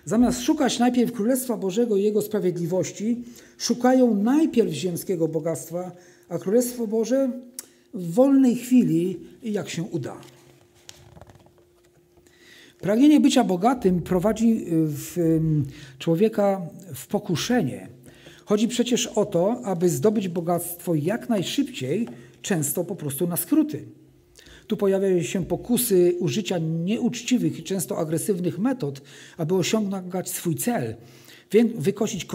Zamiast 0.05 0.43
szukać 0.43 0.79
najpierw 0.79 1.13
Królestwa 1.13 1.57
Bożego 1.57 1.97
i 1.97 2.03
Jego 2.03 2.23
sprawiedliwości, 2.23 3.23
szukają 3.59 4.15
najpierw 4.15 4.73
ziemskiego 4.73 5.29
bogactwa, 5.29 5.93
a 6.29 6.39
Królestwo 6.39 6.87
Boże 6.87 7.31
w 7.95 8.13
wolnej 8.13 8.57
chwili, 8.57 9.21
jak 9.43 9.69
się 9.69 9.83
uda. 9.83 10.17
Pragnienie 12.81 13.21
bycia 13.21 13.45
bogatym 13.45 14.03
prowadzi 14.03 14.65
w 14.69 15.39
człowieka 15.99 16.61
w 16.95 17.07
pokuszenie. 17.07 17.89
Chodzi 18.45 18.69
przecież 18.69 19.07
o 19.07 19.25
to, 19.25 19.61
aby 19.65 19.89
zdobyć 19.89 20.29
bogactwo 20.29 20.95
jak 20.95 21.29
najszybciej, 21.29 22.09
często 22.43 22.85
po 22.85 22.97
prostu 22.97 23.27
na 23.27 23.37
skróty. 23.37 23.85
Tu 24.67 24.77
pojawiają 24.77 25.23
się 25.23 25.47
pokusy 25.47 26.17
użycia 26.19 26.59
nieuczciwych 26.59 27.59
i 27.59 27.63
często 27.63 27.99
agresywnych 27.99 28.59
metod, 28.59 29.03
aby 29.37 29.55
osiągnąć 29.55 30.29
swój 30.29 30.55
cel, 30.55 30.97
wykosić 31.77 32.27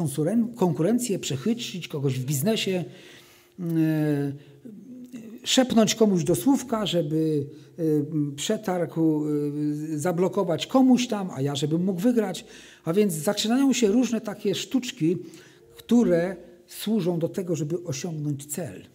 konkurencję, 0.55 1.19
przechytrzyć 1.19 1.87
kogoś 1.87 2.19
w 2.19 2.25
biznesie, 2.25 2.83
szepnąć 5.43 5.95
komuś 5.95 6.23
do 6.23 6.35
słówka, 6.35 6.85
żeby 6.85 7.47
y, 7.79 8.05
przetarg 8.35 8.97
y, 8.97 9.99
zablokować 9.99 10.67
komuś 10.67 11.07
tam, 11.07 11.29
a 11.33 11.41
ja 11.41 11.55
żebym 11.55 11.83
mógł 11.83 12.01
wygrać. 12.01 12.45
A 12.85 12.93
więc 12.93 13.13
zaczynają 13.13 13.73
się 13.73 13.87
różne 13.87 14.21
takie 14.21 14.55
sztuczki, 14.55 15.17
które 15.75 16.35
służą 16.67 17.19
do 17.19 17.29
tego, 17.29 17.55
żeby 17.55 17.83
osiągnąć 17.83 18.45
cel. 18.45 18.85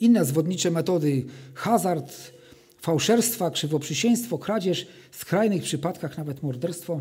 Inne 0.00 0.24
zwodnicze 0.24 0.70
metody 0.70 1.24
hazard, 1.54 2.32
fałszerstwa, 2.78 3.50
krzywoprzysięstwo, 3.50 4.38
kradzież, 4.38 4.86
w 5.10 5.16
skrajnych 5.16 5.62
przypadkach 5.62 6.18
nawet 6.18 6.42
morderstwo. 6.42 7.00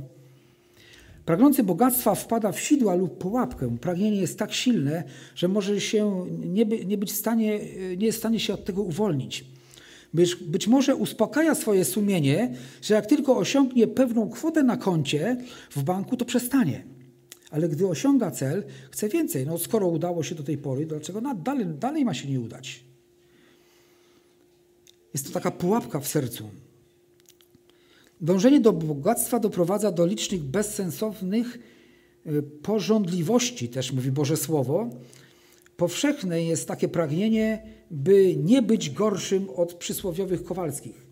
Pragnący 1.25 1.63
bogactwa 1.63 2.15
wpada 2.15 2.51
w 2.51 2.59
sidła 2.59 2.95
lub 2.95 3.17
pułapkę. 3.17 3.77
Pragnienie 3.81 4.21
jest 4.21 4.39
tak 4.39 4.53
silne, 4.53 5.03
że 5.35 5.47
może 5.47 5.81
się 5.81 6.25
nie, 6.45 6.65
by, 6.65 6.85
nie 6.85 6.97
być 6.97 7.12
w 7.12 7.15
stanie, 7.15 7.59
nie 7.97 8.05
jest 8.05 8.17
w 8.17 8.21
stanie 8.21 8.39
się 8.39 8.53
od 8.53 8.65
tego 8.65 8.81
uwolnić. 8.81 9.45
Być, 10.13 10.35
być 10.35 10.67
może 10.67 10.95
uspokaja 10.95 11.55
swoje 11.55 11.85
sumienie, 11.85 12.55
że 12.81 12.93
jak 12.93 13.05
tylko 13.05 13.38
osiągnie 13.38 13.88
pewną 13.88 14.29
kwotę 14.29 14.63
na 14.63 14.77
koncie 14.77 15.38
w 15.71 15.83
banku, 15.83 16.17
to 16.17 16.25
przestanie. 16.25 16.83
Ale 17.51 17.69
gdy 17.69 17.88
osiąga 17.88 18.31
cel, 18.31 18.63
chce 18.91 19.09
więcej. 19.09 19.45
No 19.45 19.57
skoro 19.57 19.88
udało 19.88 20.23
się 20.23 20.35
do 20.35 20.43
tej 20.43 20.57
pory, 20.57 20.85
dlaczego 20.85 21.21
dalej, 21.21 21.65
dalej 21.65 22.05
ma 22.05 22.13
się 22.13 22.29
nie 22.29 22.39
udać? 22.39 22.88
Jest 25.13 25.28
to 25.28 25.34
taka 25.34 25.52
pułapka 25.52 26.00
w 26.00 26.08
sercu. 26.08 26.50
Dążenie 28.22 28.60
do 28.60 28.74
bogactwa 28.74 29.39
doprowadza 29.39 29.91
do 29.91 30.06
licznych 30.06 30.43
bezsensownych 30.43 31.60
y, 32.28 32.41
porządliwości, 32.41 33.69
też 33.69 33.91
mówi 33.91 34.12
Boże 34.12 34.38
Słowo. 34.38 34.89
Powszechne 35.78 36.43
jest 36.43 36.67
takie 36.67 36.88
pragnienie, 36.88 37.63
by 37.91 38.36
nie 38.36 38.62
być 38.62 38.89
gorszym 38.89 39.50
od 39.50 39.74
przysłowiowych 39.74 40.43
Kowalskich. 40.43 41.10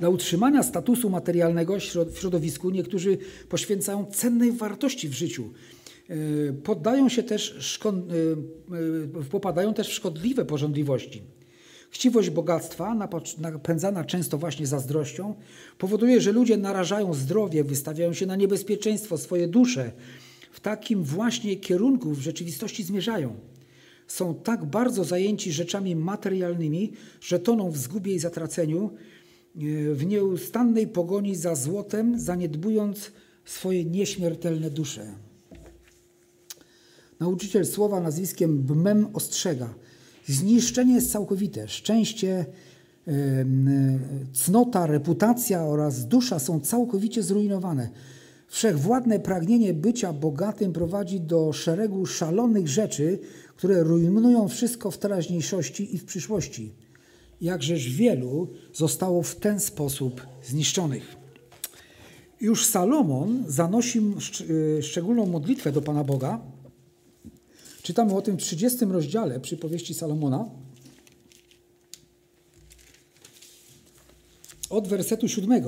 Dla 0.00 0.08
utrzymania 0.08 0.62
statusu 0.62 1.10
materialnego 1.10 1.76
w 2.12 2.18
środowisku 2.18 2.70
niektórzy 2.70 3.18
poświęcają 3.48 4.06
cennej 4.06 4.52
wartości 4.52 5.08
w 5.08 5.12
życiu. 5.12 5.52
Y, 6.10 6.54
poddają 6.64 7.08
się 7.08 7.22
też, 7.22 7.78
y, 9.22 9.24
popadają 9.30 9.74
też 9.74 9.88
w 9.88 9.92
szkodliwe 9.92 10.44
porządliwości. 10.44 11.22
Chciwość 11.90 12.30
bogactwa, 12.30 13.08
napędzana 13.38 14.04
często 14.04 14.38
właśnie 14.38 14.66
zazdrością, 14.66 15.34
powoduje, 15.78 16.20
że 16.20 16.32
ludzie 16.32 16.56
narażają 16.56 17.14
zdrowie, 17.14 17.64
wystawiają 17.64 18.12
się 18.12 18.26
na 18.26 18.36
niebezpieczeństwo, 18.36 19.18
swoje 19.18 19.48
dusze. 19.48 19.92
W 20.52 20.60
takim 20.60 21.04
właśnie 21.04 21.56
kierunku 21.56 22.10
w 22.10 22.20
rzeczywistości 22.20 22.84
zmierzają. 22.84 23.36
Są 24.06 24.34
tak 24.34 24.64
bardzo 24.64 25.04
zajęci 25.04 25.52
rzeczami 25.52 25.96
materialnymi, 25.96 26.92
że 27.20 27.38
toną 27.38 27.70
w 27.70 27.76
zgubie 27.76 28.14
i 28.14 28.18
zatraceniu, 28.18 28.90
e, 28.90 29.94
w 29.94 30.06
nieustannej 30.06 30.86
pogoni 30.86 31.36
za 31.36 31.54
złotem, 31.54 32.20
zaniedbując 32.20 33.12
swoje 33.44 33.84
nieśmiertelne 33.84 34.70
dusze. 34.70 35.27
Nauczyciel 37.20 37.66
słowa 37.66 38.00
nazwiskiem 38.00 38.58
Bmem 38.58 39.08
ostrzega– 39.12 39.74
Zniszczenie 40.28 40.94
jest 40.94 41.12
całkowite. 41.12 41.68
Szczęście, 41.68 42.46
cnota, 44.32 44.86
reputacja 44.86 45.64
oraz 45.64 46.06
dusza 46.06 46.38
są 46.38 46.60
całkowicie 46.60 47.22
zrujnowane. 47.22 47.88
Wszechwładne 48.48 49.20
pragnienie 49.20 49.74
bycia 49.74 50.12
bogatym 50.12 50.72
prowadzi 50.72 51.20
do 51.20 51.52
szeregu 51.52 52.06
szalonych 52.06 52.68
rzeczy, 52.68 53.18
które 53.56 53.82
rujnują 53.82 54.48
wszystko 54.48 54.90
w 54.90 54.98
teraźniejszości 54.98 55.94
i 55.94 55.98
w 55.98 56.04
przyszłości. 56.04 56.74
Jakżeż 57.40 57.88
wielu 57.88 58.48
zostało 58.74 59.22
w 59.22 59.36
ten 59.36 59.60
sposób 59.60 60.26
zniszczonych. 60.44 61.16
Już 62.40 62.66
Salomon 62.66 63.44
zanosi 63.46 64.00
y, 64.78 64.82
szczególną 64.82 65.26
modlitwę 65.26 65.72
do 65.72 65.82
Pana 65.82 66.04
Boga, 66.04 66.40
Czytamy 67.88 68.14
o 68.14 68.22
tym 68.22 68.36
w 68.36 68.40
30 68.40 68.84
rozdziale 68.84 69.40
przypowieści 69.40 69.94
Salomona. 69.94 70.50
Od 74.70 74.88
wersetu 74.88 75.28
7. 75.28 75.62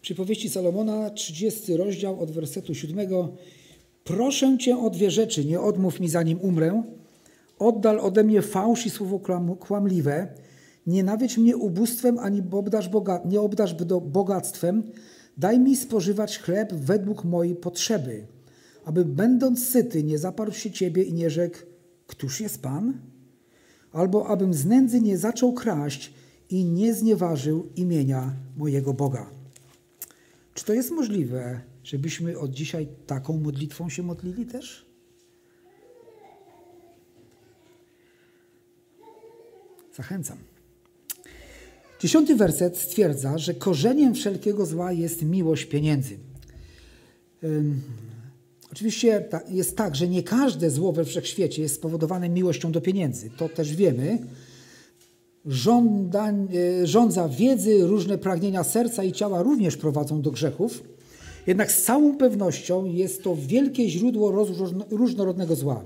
Przypowieści 0.00 0.50
Salomona, 0.50 1.10
30 1.10 1.76
rozdział 1.76 2.20
od 2.20 2.30
wersetu 2.30 2.74
7. 2.74 3.08
Proszę 4.04 4.58
Cię 4.58 4.78
o 4.78 4.90
dwie 4.90 5.10
rzeczy, 5.10 5.44
nie 5.44 5.60
odmów 5.60 6.00
mi 6.00 6.08
zanim 6.08 6.40
umrę. 6.40 6.82
Oddal 7.58 8.00
ode 8.00 8.24
mnie 8.24 8.42
fałsz 8.42 8.86
i 8.86 8.90
słowo 8.90 9.20
kłamliwe. 9.60 10.34
Nie 10.86 11.04
nawiedź 11.04 11.38
mnie 11.38 11.56
ubóstwem, 11.56 12.18
ani 12.18 12.42
boga, 12.42 13.20
nie 13.24 13.40
obdasz 13.40 13.74
bogactwem. 14.02 14.82
Daj 15.36 15.58
mi 15.58 15.76
spożywać 15.76 16.38
chleb 16.38 16.72
według 16.72 17.24
mojej 17.24 17.56
potrzeby 17.56 18.35
aby 18.86 19.04
będąc 19.04 19.68
syty 19.68 20.02
nie 20.02 20.18
zaparł 20.18 20.52
się 20.52 20.70
Ciebie 20.70 21.02
i 21.02 21.12
nie 21.12 21.30
rzekł, 21.30 21.58
któż 22.06 22.40
jest 22.40 22.62
Pan? 22.62 23.00
Albo 23.92 24.26
abym 24.28 24.54
z 24.54 24.66
nędzy 24.66 25.00
nie 25.00 25.18
zaczął 25.18 25.52
kraść 25.52 26.12
i 26.50 26.64
nie 26.64 26.94
znieważył 26.94 27.68
imienia 27.76 28.32
mojego 28.56 28.94
Boga. 28.94 29.30
Czy 30.54 30.64
to 30.64 30.72
jest 30.72 30.90
możliwe, 30.90 31.60
żebyśmy 31.84 32.38
od 32.38 32.50
dzisiaj 32.50 32.88
taką 33.06 33.40
modlitwą 33.40 33.88
się 33.88 34.02
modlili 34.02 34.46
też? 34.46 34.86
Zachęcam. 39.94 40.38
Dziesiąty 42.00 42.36
werset 42.36 42.78
stwierdza, 42.78 43.38
że 43.38 43.54
korzeniem 43.54 44.14
wszelkiego 44.14 44.66
zła 44.66 44.92
jest 44.92 45.22
miłość 45.22 45.64
pieniędzy. 45.64 46.18
Oczywiście 48.76 49.28
jest 49.48 49.76
tak, 49.76 49.96
że 49.96 50.08
nie 50.08 50.22
każde 50.22 50.70
zło 50.70 50.92
we 50.92 51.04
wszechświecie 51.04 51.62
jest 51.62 51.74
spowodowane 51.74 52.28
miłością 52.28 52.72
do 52.72 52.80
pieniędzy. 52.80 53.30
To 53.36 53.48
też 53.48 53.74
wiemy. 53.74 54.18
E, 55.46 56.86
rządza 56.86 57.28
wiedzy, 57.28 57.86
różne 57.86 58.18
pragnienia 58.18 58.64
serca 58.64 59.04
i 59.04 59.12
ciała 59.12 59.42
również 59.42 59.76
prowadzą 59.76 60.22
do 60.22 60.30
grzechów. 60.30 60.82
Jednak 61.46 61.72
z 61.72 61.82
całą 61.82 62.16
pewnością 62.16 62.84
jest 62.84 63.22
to 63.22 63.36
wielkie 63.36 63.88
źródło 63.88 64.46
różnorodnego 64.90 65.56
zła. 65.56 65.84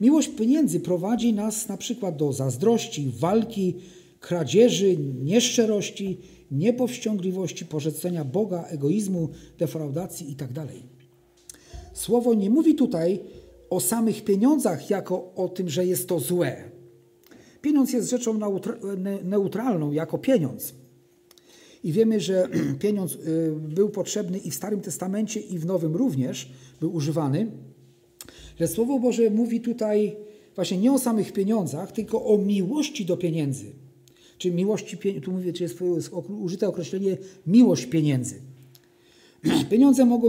Miłość 0.00 0.28
pieniędzy 0.28 0.80
prowadzi 0.80 1.32
nas 1.32 1.68
na 1.68 1.76
przykład 1.76 2.16
do 2.16 2.32
zazdrości, 2.32 3.12
walki, 3.18 3.74
kradzieży, 4.20 4.96
nieszczerości, 5.22 6.18
niepowściągliwości, 6.50 7.66
porzeczenia 7.66 8.24
Boga, 8.24 8.64
egoizmu, 8.64 9.28
defraudacji 9.58 10.28
itd. 10.30 10.66
Słowo 11.98 12.34
nie 12.34 12.50
mówi 12.50 12.74
tutaj 12.74 13.20
o 13.70 13.80
samych 13.80 14.24
pieniądzach 14.24 14.90
jako 14.90 15.32
o 15.36 15.48
tym, 15.48 15.68
że 15.68 15.86
jest 15.86 16.08
to 16.08 16.20
złe. 16.20 16.70
Pieniądz 17.60 17.92
jest 17.92 18.10
rzeczą 18.10 18.38
neutralną 19.24 19.92
jako 19.92 20.18
pieniądz. 20.18 20.74
I 21.84 21.92
wiemy, 21.92 22.20
że 22.20 22.48
pieniądz 22.84 23.14
y, 23.14 23.52
był 23.68 23.88
potrzebny 23.88 24.38
i 24.38 24.50
w 24.50 24.54
Starym 24.54 24.80
Testamencie, 24.80 25.40
i 25.40 25.58
w 25.58 25.66
Nowym 25.66 25.96
również 25.96 26.52
był 26.80 26.94
używany. 26.94 27.46
Że 28.60 28.68
Słowo 28.68 28.98
Boże 28.98 29.30
mówi 29.30 29.60
tutaj 29.60 30.16
właśnie 30.54 30.78
nie 30.78 30.92
o 30.92 30.98
samych 30.98 31.32
pieniądzach, 31.32 31.92
tylko 31.92 32.24
o 32.24 32.38
miłości 32.38 33.06
do 33.06 33.16
pieniędzy. 33.16 33.66
Czy 34.38 34.50
miłości, 34.50 34.98
tu 35.22 35.32
mówię, 35.32 35.52
czy 35.52 35.62
jest 35.62 35.78
użyte 36.28 36.68
określenie 36.68 37.16
miłość 37.46 37.86
pieniędzy. 37.86 38.47
Pieniądze 39.70 40.04
mogą 40.04 40.28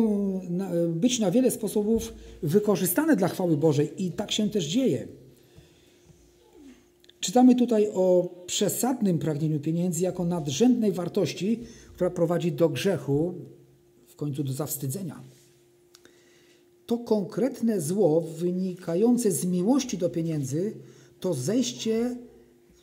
być 0.88 1.20
na 1.20 1.32
wiele 1.32 1.52
sposobów 1.52 2.14
wykorzystane 2.44 3.16
dla 3.16 3.28
chwały 3.28 3.58
Bożej 3.58 4.04
i 4.06 4.12
tak 4.12 4.32
się 4.32 4.50
też 4.50 4.66
dzieje. 4.66 5.08
Czytamy 7.20 7.56
tutaj 7.56 7.90
o 7.94 8.30
przesadnym 8.46 9.20
pragnieniu 9.20 9.60
pieniędzy 9.60 10.04
jako 10.04 10.26
nadrzędnej 10.26 10.92
wartości, 10.92 11.60
która 11.94 12.10
prowadzi 12.10 12.52
do 12.52 12.70
grzechu, 12.70 13.34
w 14.08 14.16
końcu 14.16 14.44
do 14.44 14.54
zawstydzenia. 14.54 15.24
To 16.86 16.98
konkretne 16.98 17.82
zło 17.82 18.22
wynikające 18.22 19.32
z 19.32 19.46
miłości 19.46 19.98
do 19.98 20.10
pieniędzy 20.10 20.74
to 21.20 21.34
zejście 21.34 22.16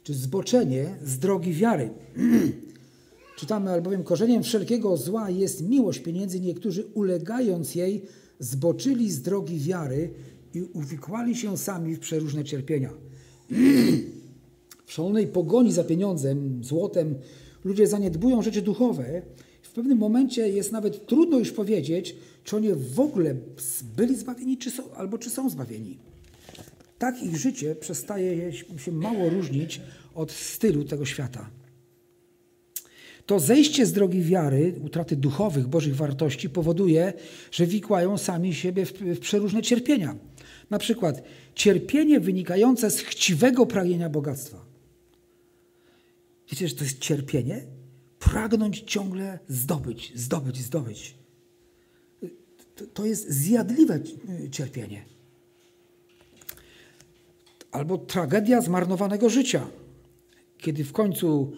czy 0.02 0.14
zboczenie 0.14 0.96
z 1.04 1.18
drogi 1.18 1.52
wiary. 1.52 1.90
Czytamy 3.36 3.70
albowiem, 3.70 4.04
korzeniem 4.04 4.42
wszelkiego 4.42 4.96
zła 4.96 5.30
jest 5.30 5.68
miłość 5.68 5.98
pieniędzy. 5.98 6.40
Niektórzy 6.40 6.84
ulegając 6.94 7.74
jej 7.74 8.02
zboczyli 8.38 9.10
z 9.10 9.22
drogi 9.22 9.58
wiary 9.58 10.10
i 10.54 10.62
uwikłali 10.62 11.36
się 11.36 11.58
sami 11.58 11.94
w 11.94 12.00
przeróżne 12.00 12.44
cierpienia. 12.44 12.90
w 14.86 14.92
szalonej 14.92 15.26
pogoni 15.26 15.72
za 15.72 15.84
pieniądzem, 15.84 16.64
złotem, 16.64 17.14
ludzie 17.64 17.86
zaniedbują 17.86 18.42
rzeczy 18.42 18.62
duchowe. 18.62 19.22
W 19.62 19.70
pewnym 19.70 19.98
momencie 19.98 20.48
jest 20.48 20.72
nawet 20.72 21.06
trudno 21.06 21.38
już 21.38 21.52
powiedzieć, 21.52 22.16
czy 22.44 22.56
oni 22.56 22.68
w 22.74 23.00
ogóle 23.00 23.34
byli 23.96 24.16
zbawieni, 24.16 24.58
czy 24.58 24.70
są, 24.70 24.94
albo 24.94 25.18
czy 25.18 25.30
są 25.30 25.50
zbawieni. 25.50 25.98
Tak 26.98 27.22
ich 27.22 27.36
życie 27.36 27.74
przestaje 27.74 28.52
się 28.78 28.92
mało 28.92 29.28
różnić 29.28 29.80
od 30.14 30.32
stylu 30.32 30.84
tego 30.84 31.04
świata. 31.04 31.50
To 33.26 33.40
zejście 33.40 33.86
z 33.86 33.92
drogi 33.92 34.22
wiary, 34.22 34.74
utraty 34.84 35.16
duchowych, 35.16 35.66
bożych 35.66 35.96
wartości 35.96 36.50
powoduje, 36.50 37.12
że 37.50 37.66
wikłają 37.66 38.18
sami 38.18 38.54
siebie 38.54 38.86
w, 38.86 38.92
w 38.92 39.18
przeróżne 39.20 39.62
cierpienia. 39.62 40.16
Na 40.70 40.78
przykład 40.78 41.22
cierpienie 41.54 42.20
wynikające 42.20 42.90
z 42.90 43.00
chciwego 43.00 43.66
pragnienia 43.66 44.08
bogactwa. 44.08 44.66
Wiecie, 46.50 46.68
że 46.68 46.74
to 46.74 46.84
jest 46.84 46.98
cierpienie? 46.98 47.66
Pragnąć 48.18 48.80
ciągle 48.80 49.38
zdobyć, 49.48 50.12
zdobyć, 50.14 50.62
zdobyć. 50.62 51.14
To, 52.76 52.86
to 52.86 53.06
jest 53.06 53.30
zjadliwe 53.30 54.00
cierpienie. 54.50 55.04
Albo 57.72 57.98
tragedia 57.98 58.60
zmarnowanego 58.60 59.30
życia, 59.30 59.66
kiedy 60.58 60.84
w 60.84 60.92
końcu 60.92 61.52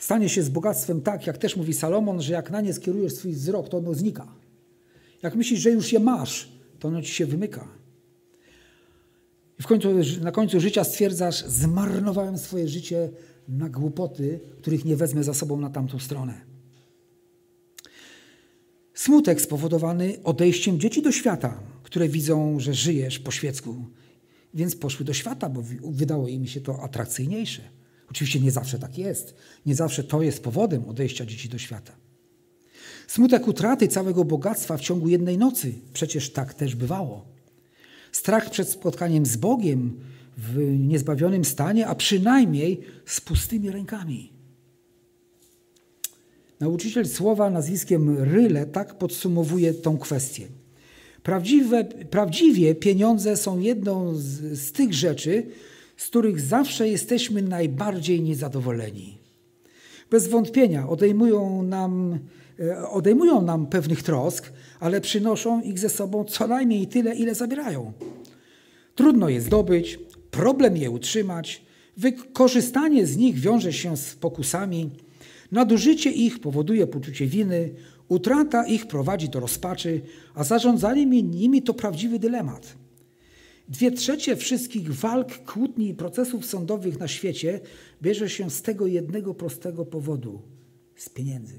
stanie 0.00 0.28
się 0.28 0.42
z 0.42 0.48
bogactwem 0.48 1.00
tak, 1.00 1.26
jak 1.26 1.38
też 1.38 1.56
mówi 1.56 1.74
Salomon, 1.74 2.22
że 2.22 2.32
jak 2.32 2.50
na 2.50 2.60
nie 2.60 2.72
skierujesz 2.72 3.12
swój 3.12 3.32
wzrok, 3.32 3.68
to 3.68 3.76
ono 3.76 3.94
znika. 3.94 4.34
Jak 5.22 5.34
myślisz, 5.34 5.60
że 5.60 5.70
już 5.70 5.92
je 5.92 6.00
masz, 6.00 6.48
to 6.78 6.88
ono 6.88 7.02
ci 7.02 7.14
się 7.14 7.26
wymyka. 7.26 7.68
I 9.58 9.62
w 9.62 9.66
końcu, 9.66 9.88
na 10.20 10.32
końcu 10.32 10.60
życia 10.60 10.84
stwierdzasz, 10.84 11.44
zmarnowałem 11.44 12.38
swoje 12.38 12.68
życie 12.68 13.10
na 13.48 13.68
głupoty, 13.68 14.40
których 14.60 14.84
nie 14.84 14.96
wezmę 14.96 15.24
za 15.24 15.34
sobą 15.34 15.60
na 15.60 15.70
tamtą 15.70 15.98
stronę. 15.98 16.40
Smutek 18.94 19.40
spowodowany 19.40 20.16
odejściem 20.24 20.80
dzieci 20.80 21.02
do 21.02 21.12
świata, 21.12 21.60
które 21.82 22.08
widzą, 22.08 22.60
że 22.60 22.74
żyjesz 22.74 23.18
po 23.18 23.30
świecku, 23.30 23.84
więc 24.54 24.76
poszły 24.76 25.04
do 25.04 25.12
świata, 25.12 25.48
bo 25.48 25.62
wydało 25.82 26.28
im 26.28 26.46
się 26.46 26.60
to 26.60 26.82
atrakcyjniejsze. 26.82 27.62
Oczywiście 28.10 28.40
nie 28.40 28.50
zawsze 28.50 28.78
tak 28.78 28.98
jest. 28.98 29.34
Nie 29.66 29.74
zawsze 29.74 30.04
to 30.04 30.22
jest 30.22 30.42
powodem 30.42 30.84
odejścia 30.88 31.26
dzieci 31.26 31.48
do 31.48 31.58
świata. 31.58 31.92
Smutek 33.06 33.48
utraty 33.48 33.88
całego 33.88 34.24
bogactwa 34.24 34.76
w 34.76 34.80
ciągu 34.80 35.08
jednej 35.08 35.38
nocy. 35.38 35.72
Przecież 35.92 36.32
tak 36.32 36.54
też 36.54 36.74
bywało. 36.74 37.24
Strach 38.12 38.50
przed 38.50 38.68
spotkaniem 38.68 39.26
z 39.26 39.36
Bogiem 39.36 40.00
w 40.36 40.56
niezbawionym 40.78 41.44
stanie, 41.44 41.86
a 41.86 41.94
przynajmniej 41.94 42.80
z 43.06 43.20
pustymi 43.20 43.70
rękami. 43.70 44.32
Nauczyciel 46.60 47.08
słowa 47.08 47.50
nazwiskiem 47.50 48.18
Ryle 48.18 48.66
tak 48.66 48.98
podsumowuje 48.98 49.74
tą 49.74 49.98
kwestię. 49.98 50.46
Prawdziwe, 51.22 51.84
prawdziwie 51.84 52.74
pieniądze 52.74 53.36
są 53.36 53.60
jedną 53.60 54.14
z, 54.14 54.58
z 54.60 54.72
tych 54.72 54.94
rzeczy, 54.94 55.46
z 56.00 56.06
których 56.06 56.40
zawsze 56.40 56.88
jesteśmy 56.88 57.42
najbardziej 57.42 58.22
niezadowoleni. 58.22 59.18
Bez 60.10 60.28
wątpienia 60.28 60.88
odejmują 60.88 61.62
nam, 61.62 62.18
e, 62.60 62.88
odejmują 62.88 63.42
nam 63.42 63.66
pewnych 63.66 64.02
trosk, 64.02 64.52
ale 64.80 65.00
przynoszą 65.00 65.62
ich 65.62 65.78
ze 65.78 65.88
sobą 65.88 66.24
co 66.24 66.46
najmniej 66.46 66.86
tyle, 66.86 67.14
ile 67.14 67.34
zabierają. 67.34 67.92
Trudno 68.94 69.28
je 69.28 69.40
zdobyć, 69.40 69.98
problem 70.30 70.76
je 70.76 70.90
utrzymać, 70.90 71.62
wykorzystanie 71.96 73.06
z 73.06 73.16
nich 73.16 73.38
wiąże 73.38 73.72
się 73.72 73.96
z 73.96 74.14
pokusami, 74.14 74.90
nadużycie 75.52 76.10
ich 76.10 76.40
powoduje 76.40 76.86
poczucie 76.86 77.26
winy, 77.26 77.70
utrata 78.08 78.66
ich 78.66 78.86
prowadzi 78.86 79.28
do 79.28 79.40
rozpaczy, 79.40 80.00
a 80.34 80.44
zarządzanie 80.44 81.06
nimi 81.06 81.62
to 81.62 81.74
prawdziwy 81.74 82.18
dylemat. 82.18 82.79
Dwie 83.70 83.90
trzecie 83.90 84.36
wszystkich 84.36 84.94
walk, 84.94 85.44
kłótni 85.44 85.88
i 85.88 85.94
procesów 85.94 86.46
sądowych 86.46 86.98
na 86.98 87.08
świecie 87.08 87.60
bierze 88.02 88.30
się 88.30 88.50
z 88.50 88.62
tego 88.62 88.86
jednego 88.86 89.34
prostego 89.34 89.84
powodu 89.86 90.42
z 90.96 91.08
pieniędzy. 91.08 91.54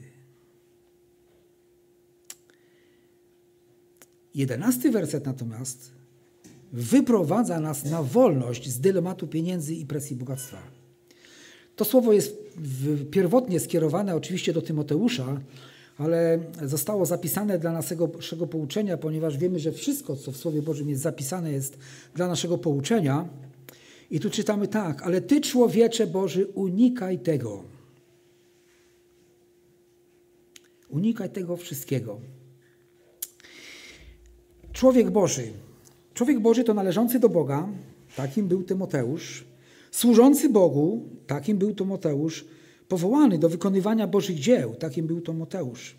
Jedenasty 4.35 4.91
werset 4.91 5.25
natomiast 5.25 5.91
wyprowadza 6.73 7.59
nas 7.59 7.85
na 7.85 8.03
wolność 8.03 8.69
z 8.69 8.79
dylematu 8.79 9.27
pieniędzy 9.27 9.75
i 9.75 9.85
presji 9.85 10.15
bogactwa. 10.15 10.61
To 11.75 11.85
słowo 11.85 12.13
jest 12.13 12.37
pierwotnie 13.11 13.59
skierowane 13.59 14.15
oczywiście 14.15 14.53
do 14.53 14.61
Tymoteusza, 14.61 15.41
ale 15.97 16.39
zostało 16.63 17.05
zapisane 17.05 17.59
dla 17.59 17.71
naszego 17.71 18.47
pouczenia, 18.47 18.97
ponieważ 18.97 19.37
wiemy, 19.37 19.59
że 19.59 19.71
wszystko, 19.71 20.15
co 20.15 20.31
w 20.31 20.37
Słowie 20.37 20.61
Bożym 20.61 20.89
jest 20.89 21.01
zapisane, 21.01 21.51
jest 21.51 21.77
dla 22.15 22.27
naszego 22.27 22.57
pouczenia. 22.57 23.29
I 24.11 24.19
tu 24.19 24.29
czytamy 24.29 24.67
tak, 24.67 25.03
ale 25.03 25.21
Ty, 25.21 25.41
człowiecze 25.41 26.07
Boży, 26.07 26.47
unikaj 26.47 27.19
tego. 27.19 27.63
Unikaj 30.89 31.29
tego 31.29 31.57
wszystkiego. 31.57 32.19
Człowiek 34.73 35.11
Boży. 35.11 35.51
Człowiek 36.13 36.39
Boży 36.39 36.63
to 36.63 36.73
należący 36.73 37.19
do 37.19 37.29
Boga, 37.29 37.69
takim 38.15 38.47
był 38.47 38.63
Tymoteusz. 38.63 39.45
Służący 39.91 40.49
Bogu, 40.49 41.09
takim 41.27 41.57
był 41.57 41.75
Tymoteusz 41.75 42.45
powołany 42.91 43.37
do 43.37 43.49
wykonywania 43.49 44.07
Bożych 44.07 44.39
dzieł. 44.39 44.75
Takim 44.75 45.07
był 45.07 45.21
to 45.21 45.33
Moteusz. 45.33 45.95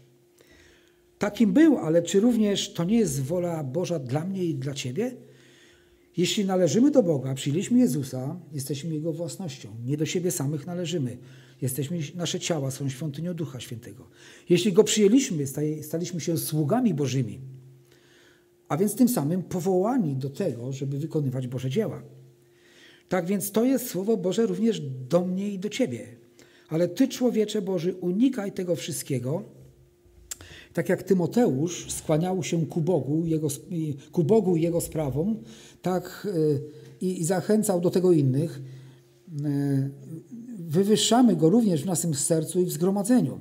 Takim 1.19 1.53
był, 1.53 1.79
ale 1.79 2.03
czy 2.03 2.21
również 2.21 2.73
to 2.73 2.85
nie 2.85 2.99
jest 2.99 3.23
wola 3.23 3.65
Boża 3.65 3.99
dla 3.99 4.25
mnie 4.25 4.45
i 4.45 4.55
dla 4.55 4.75
Ciebie? 4.75 5.17
Jeśli 6.17 6.45
należymy 6.45 6.91
do 6.91 7.03
Boga, 7.03 7.35
przyjęliśmy 7.35 7.79
Jezusa, 7.79 8.41
jesteśmy 8.53 8.95
Jego 8.95 9.13
własnością. 9.13 9.69
Nie 9.85 9.97
do 9.97 10.07
siebie 10.07 10.31
samych 10.31 10.67
należymy. 10.67 11.19
Jesteśmy, 11.63 11.99
nasze 12.15 12.41
ciała 12.41 12.71
są 12.71 12.89
świątynią 12.89 13.35
Ducha 13.35 13.61
Świętego. 13.61 14.09
Jeśli 14.49 14.73
Go 14.73 14.85
przyjęliśmy, 14.85 15.45
staliśmy 15.83 16.21
się 16.21 16.39
sługami 16.39 16.95
Bożymi, 16.95 17.41
a 18.69 18.77
więc 18.77 18.95
tym 18.95 19.09
samym 19.09 19.43
powołani 19.43 20.17
do 20.17 20.31
tego, 20.31 20.73
żeby 20.73 20.99
wykonywać 20.99 21.47
Boże 21.47 21.71
dzieła. 21.71 22.03
Tak 23.09 23.27
więc 23.27 23.53
to 23.53 23.65
jest 23.65 23.89
Słowo 23.89 24.17
Boże 24.17 24.47
również 24.47 24.81
do 25.09 25.25
mnie 25.25 25.49
i 25.49 25.59
do 25.59 25.69
Ciebie. 25.69 26.22
Ale 26.73 26.89
Ty, 26.89 27.09
człowiecze 27.09 27.63
Boży, 27.63 27.95
unikaj 28.01 28.53
tego 28.53 28.77
wszystkiego, 28.77 29.43
tak 30.73 30.89
jak 30.89 31.03
Tymoteusz 31.03 31.93
skłaniał 31.93 32.43
się 32.43 32.67
ku 32.67 32.81
Bogu, 32.81 33.27
jego, 33.27 33.49
ku 34.13 34.25
Bogu 34.25 34.57
i 34.57 34.63
Jego 34.63 34.81
sprawom, 34.81 35.37
tak 35.83 36.29
y, 36.35 36.61
i, 37.01 37.21
i 37.21 37.25
zachęcał 37.25 37.81
do 37.81 37.91
tego 37.91 38.13
innych, 38.13 38.63
y, 39.47 39.91
wywyższamy 40.59 41.37
Go 41.37 41.51
również 41.51 41.83
w 41.83 41.87
naszym 41.87 42.15
sercu 42.15 42.61
i 42.61 42.65
w 42.65 42.73
zgromadzeniu. 42.73 43.39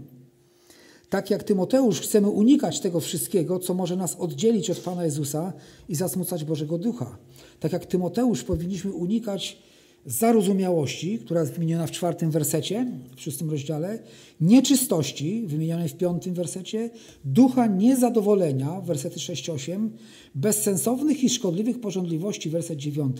Tak 1.10 1.30
jak 1.30 1.44
Tymoteusz 1.44 2.02
chcemy 2.02 2.30
unikać 2.30 2.80
tego 2.80 3.00
wszystkiego, 3.00 3.60
co 3.60 3.74
może 3.74 3.96
nas 3.96 4.16
oddzielić 4.16 4.70
od 4.70 4.80
Pana 4.80 5.06
Jezusa 5.06 5.54
i 5.90 5.96
zasmucać 5.96 6.44
Bożego 6.44 6.78
Ducha. 6.78 7.18
Tak 7.60 7.74
jak 7.74 7.86
Tymoteusz 7.86 8.44
powinniśmy 8.44 8.92
unikać 8.92 9.71
zarozumiałości, 10.06 11.20
która 11.20 11.42
jest 11.42 11.54
wymieniona 11.54 11.88
w 11.88 11.92
czwartym 11.92 12.32
wersecie, 12.32 12.92
w 13.16 13.22
szóstym 13.22 13.50
rozdziale, 13.50 14.00
nieczystości, 14.42 15.44
wymienionej 15.48 15.90
w 15.90 15.98
piątym 15.98 16.34
wersecie, 16.34 16.90
ducha 17.26 17.68
niezadowolenia, 17.68 18.82
wersety 18.82 19.20
6-8, 19.20 19.90
bezsensownych 20.36 21.24
i 21.24 21.30
szkodliwych 21.30 21.82
porządliwości, 21.82 22.50
werset 22.50 22.78
9 22.78 23.18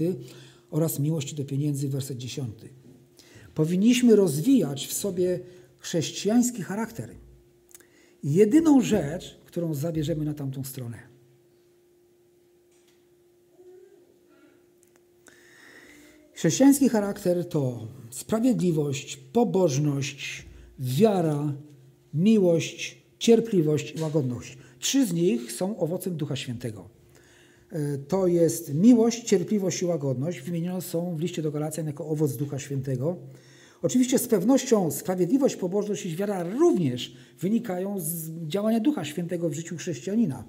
oraz 0.72 1.00
miłości 1.00 1.36
do 1.36 1.46
pieniędzy, 1.46 1.90
werset 1.90 2.18
10. 2.18 2.50
Powinniśmy 3.56 4.16
rozwijać 4.16 4.88
w 4.88 4.94
sobie 4.94 5.40
chrześcijański 5.80 6.62
charakter. 6.62 7.10
Jedyną 8.24 8.82
rzecz, 8.82 9.40
którą 9.46 9.74
zabierzemy 9.74 10.26
na 10.26 10.34
tamtą 10.34 10.64
stronę. 10.64 11.11
Chrześcijański 16.42 16.90
charakter 16.90 17.50
to 17.50 17.88
sprawiedliwość, 18.10 19.18
pobożność, 19.18 20.46
wiara, 20.80 21.54
miłość, 22.14 23.04
cierpliwość 23.20 23.96
i 23.96 24.02
łagodność. 24.02 24.58
Trzy 24.80 25.06
z 25.06 25.14
nich 25.14 25.52
są 25.52 25.78
owocem 25.78 26.16
Ducha 26.16 26.36
Świętego. 26.36 26.90
E, 27.72 27.98
to 27.98 28.28
jest 28.28 28.74
miłość, 28.74 29.24
cierpliwość 29.24 29.82
i 29.82 29.86
łagodność. 29.86 30.42
Wymienione 30.42 30.82
są 30.82 31.16
w 31.16 31.20
liście 31.20 31.42
do 31.42 31.52
Galacjan 31.52 31.88
jako 31.88 32.08
owoc 32.08 32.36
Ducha 32.38 32.60
Świętego. 32.60 33.18
Oczywiście 33.82 34.20
z 34.20 34.28
pewnością 34.28 34.92
sprawiedliwość, 34.92 35.56
pobożność 35.56 36.06
i 36.06 36.16
wiara 36.16 36.44
również 36.44 37.16
wynikają 37.40 38.00
z 38.00 38.30
działania 38.48 38.80
Ducha 38.80 39.06
Świętego 39.06 39.50
w 39.50 39.54
życiu 39.54 39.78
chrześcijanina. 39.78 40.44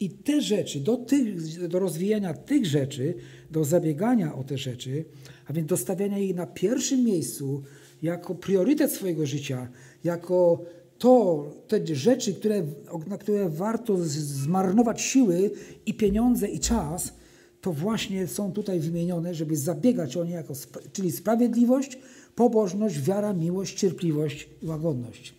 I 0.00 0.10
te 0.10 0.40
rzeczy, 0.40 0.80
do, 0.80 0.96
tych, 0.96 1.68
do 1.68 1.78
rozwijania 1.78 2.34
tych 2.34 2.66
rzeczy, 2.66 3.14
do 3.50 3.64
zabiegania 3.64 4.34
o 4.34 4.44
te 4.44 4.58
rzeczy, 4.58 5.04
a 5.46 5.52
więc 5.52 5.68
dostawiania 5.68 6.18
ich 6.18 6.34
na 6.34 6.46
pierwszym 6.46 7.04
miejscu 7.04 7.62
jako 8.02 8.34
priorytet 8.34 8.92
swojego 8.92 9.26
życia, 9.26 9.68
jako 10.04 10.64
to 10.98 11.44
te 11.68 11.94
rzeczy, 11.96 12.34
które, 12.34 12.62
na 13.06 13.18
które 13.18 13.48
warto 13.48 13.96
zmarnować 14.04 15.00
siły 15.00 15.50
i 15.86 15.94
pieniądze 15.94 16.48
i 16.48 16.60
czas, 16.60 17.12
to 17.60 17.72
właśnie 17.72 18.26
są 18.26 18.52
tutaj 18.52 18.80
wymienione, 18.80 19.34
żeby 19.34 19.56
zabiegać 19.56 20.16
o 20.16 20.24
nie, 20.24 20.32
jako, 20.32 20.54
czyli 20.92 21.12
sprawiedliwość, 21.12 21.98
pobożność, 22.34 23.00
wiara, 23.00 23.32
miłość, 23.32 23.78
cierpliwość 23.78 24.48
i 24.62 24.66
łagodność. 24.66 25.34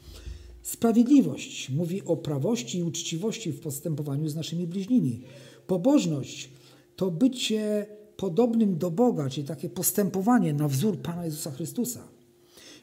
Sprawiedliwość 0.62 1.70
mówi 1.70 2.02
o 2.06 2.18
prawości 2.18 2.78
i 2.78 2.84
uczciwości 2.84 3.52
w 3.52 3.60
postępowaniu 3.60 4.30
z 4.30 4.36
naszymi 4.36 4.68
bliźnimi. 4.68 5.22
Pobożność 5.68 6.50
to 6.96 7.12
bycie 7.12 7.86
podobnym 8.18 8.78
do 8.78 8.92
Boga, 8.92 9.30
czyli 9.30 9.48
takie 9.48 9.70
postępowanie 9.70 10.54
na 10.54 10.68
wzór 10.68 10.98
Pana 10.98 11.26
Jezusa 11.26 11.52
Chrystusa. 11.52 12.08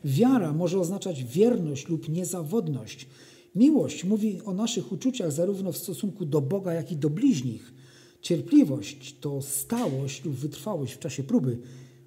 Wiara 0.04 0.52
może 0.52 0.80
oznaczać 0.80 1.24
wierność 1.24 1.88
lub 1.88 2.08
niezawodność. 2.08 3.08
Miłość 3.54 4.04
mówi 4.04 4.40
o 4.44 4.54
naszych 4.54 4.92
uczuciach 4.92 5.32
zarówno 5.32 5.72
w 5.72 5.76
stosunku 5.76 6.24
do 6.24 6.40
Boga, 6.40 6.72
jak 6.72 6.92
i 6.92 6.96
do 6.96 7.10
bliźnich. 7.10 7.74
Cierpliwość 8.20 9.16
to 9.20 9.42
stałość 9.42 10.24
lub 10.24 10.34
wytrwałość 10.34 10.92
w 10.92 10.98
czasie 10.98 11.22
próby. 11.22 11.58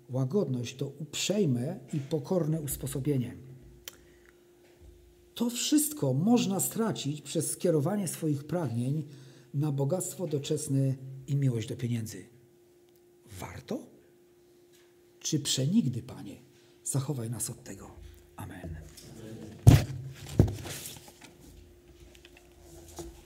Łagodność 0.09 0.76
to 0.76 0.91
uprzejme 0.99 1.80
i 1.93 1.99
pokorne 1.99 2.61
usposobienie. 2.61 3.36
To 5.34 5.49
wszystko 5.49 6.13
można 6.13 6.59
stracić 6.59 7.21
przez 7.21 7.51
skierowanie 7.51 8.07
swoich 8.07 8.43
pragnień 8.43 9.03
na 9.53 9.71
bogactwo 9.71 10.28
doczesne 10.28 10.95
i 11.28 11.36
miłość 11.36 11.67
do 11.67 11.76
pieniędzy. 11.76 12.35
Warto? 13.40 13.88
Czy 15.20 15.40
przenigdy, 15.40 16.04
Panie? 16.04 16.42
Zachowaj 16.84 17.30
nas 17.30 17.50
od 17.50 17.64
tego. 17.64 17.92
Amen. 18.36 18.85